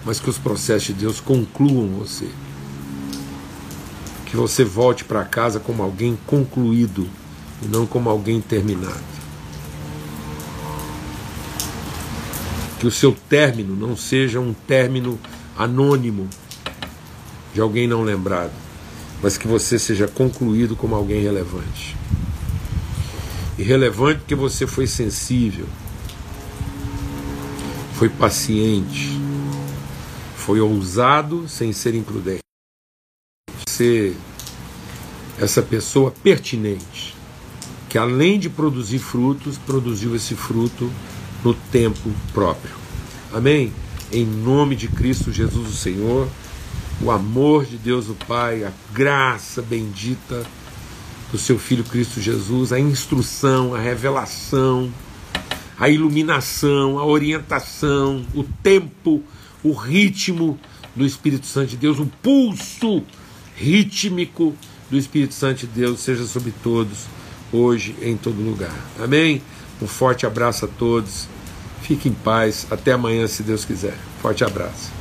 mas 0.04 0.20
que 0.20 0.30
os 0.30 0.40
processos 0.40 0.88
de 0.88 0.94
Deus 0.94 1.20
concluam 1.20 1.88
você. 2.00 2.30
Que 4.32 4.36
você 4.36 4.64
volte 4.64 5.06
para 5.06 5.24
casa 5.24 5.60
como 5.60 5.84
alguém 5.84 6.18
concluído 6.26 7.08
e 7.62 7.68
não 7.68 7.86
como 7.86 8.10
alguém 8.10 8.42
terminado. 8.42 9.12
Que 12.80 12.88
o 12.88 12.92
seu 12.92 13.16
término 13.30 13.76
não 13.76 13.96
seja 13.96 14.40
um 14.40 14.54
término 14.54 15.20
anônimo 15.56 16.28
de 17.54 17.62
alguém 17.62 17.88
não 17.88 18.02
lembrado 18.02 18.72
mas 19.22 19.38
que 19.38 19.48
você 19.48 19.78
seja 19.78 20.08
concluído 20.08 20.76
como 20.76 20.96
alguém 20.96 21.22
relevante. 21.22 21.96
E 23.58 23.64
relevante 23.64 24.20
porque 24.20 24.36
você 24.36 24.66
foi 24.66 24.88
sensível, 24.88 25.68
foi 27.94 28.10
paciente, 28.10 29.20
foi 30.36 30.60
ousado 30.60 31.48
sem 31.48 31.72
ser 31.72 31.94
imprudente. 31.94 32.41
Ser 33.82 34.16
essa 35.40 35.60
pessoa 35.64 36.12
pertinente, 36.12 37.16
que 37.90 37.98
além 37.98 38.38
de 38.38 38.48
produzir 38.48 39.00
frutos, 39.00 39.58
produziu 39.58 40.16
esse 40.16 40.36
fruto 40.36 40.88
no 41.44 41.56
tempo 41.56 42.12
próprio. 42.32 42.76
Amém? 43.34 43.74
Em 44.12 44.24
nome 44.24 44.76
de 44.76 44.88
Cristo 44.88 45.32
Jesus, 45.32 45.68
o 45.68 45.76
Senhor 45.76 46.28
o 47.02 47.10
amor 47.10 47.66
de 47.66 47.76
Deus 47.78 48.08
o 48.08 48.14
Pai, 48.14 48.64
a 48.64 48.72
graça 48.94 49.64
bendita 49.64 50.46
do 51.32 51.40
seu 51.40 51.58
Filho 51.58 51.84
Cristo 51.84 52.22
Jesus, 52.22 52.72
a 52.72 52.80
instrução, 52.80 53.74
a 53.74 53.80
revelação, 53.80 54.94
a 55.80 55.90
iluminação, 55.90 57.00
a 57.00 57.06
orientação, 57.06 58.24
o 58.36 58.44
tempo, 58.44 59.24
o 59.64 59.74
ritmo 59.74 60.60
do 60.96 61.04
Espírito 61.04 61.48
Santo 61.48 61.70
de 61.70 61.78
Deus, 61.78 61.98
o 61.98 62.06
pulso 62.22 63.04
rítmico 63.56 64.56
do 64.90 64.98
Espírito 64.98 65.34
Santo 65.34 65.62
de 65.62 65.68
Deus 65.68 66.00
seja 66.02 66.26
sobre 66.26 66.54
todos, 66.64 67.06
hoje, 67.52 67.96
em 68.02 68.18
todo 68.18 68.42
lugar. 68.42 68.76
Amém? 69.00 69.42
Um 69.82 69.88
forte 69.88 70.26
abraço 70.26 70.66
a 70.66 70.68
todos. 70.68 71.28
Fique 71.82 72.10
em 72.10 72.14
paz. 72.14 72.68
Até 72.70 72.92
amanhã, 72.92 73.28
se 73.28 73.44
Deus 73.44 73.66
quiser. 73.66 73.98
Forte 74.22 74.44
abraço. 74.44 75.01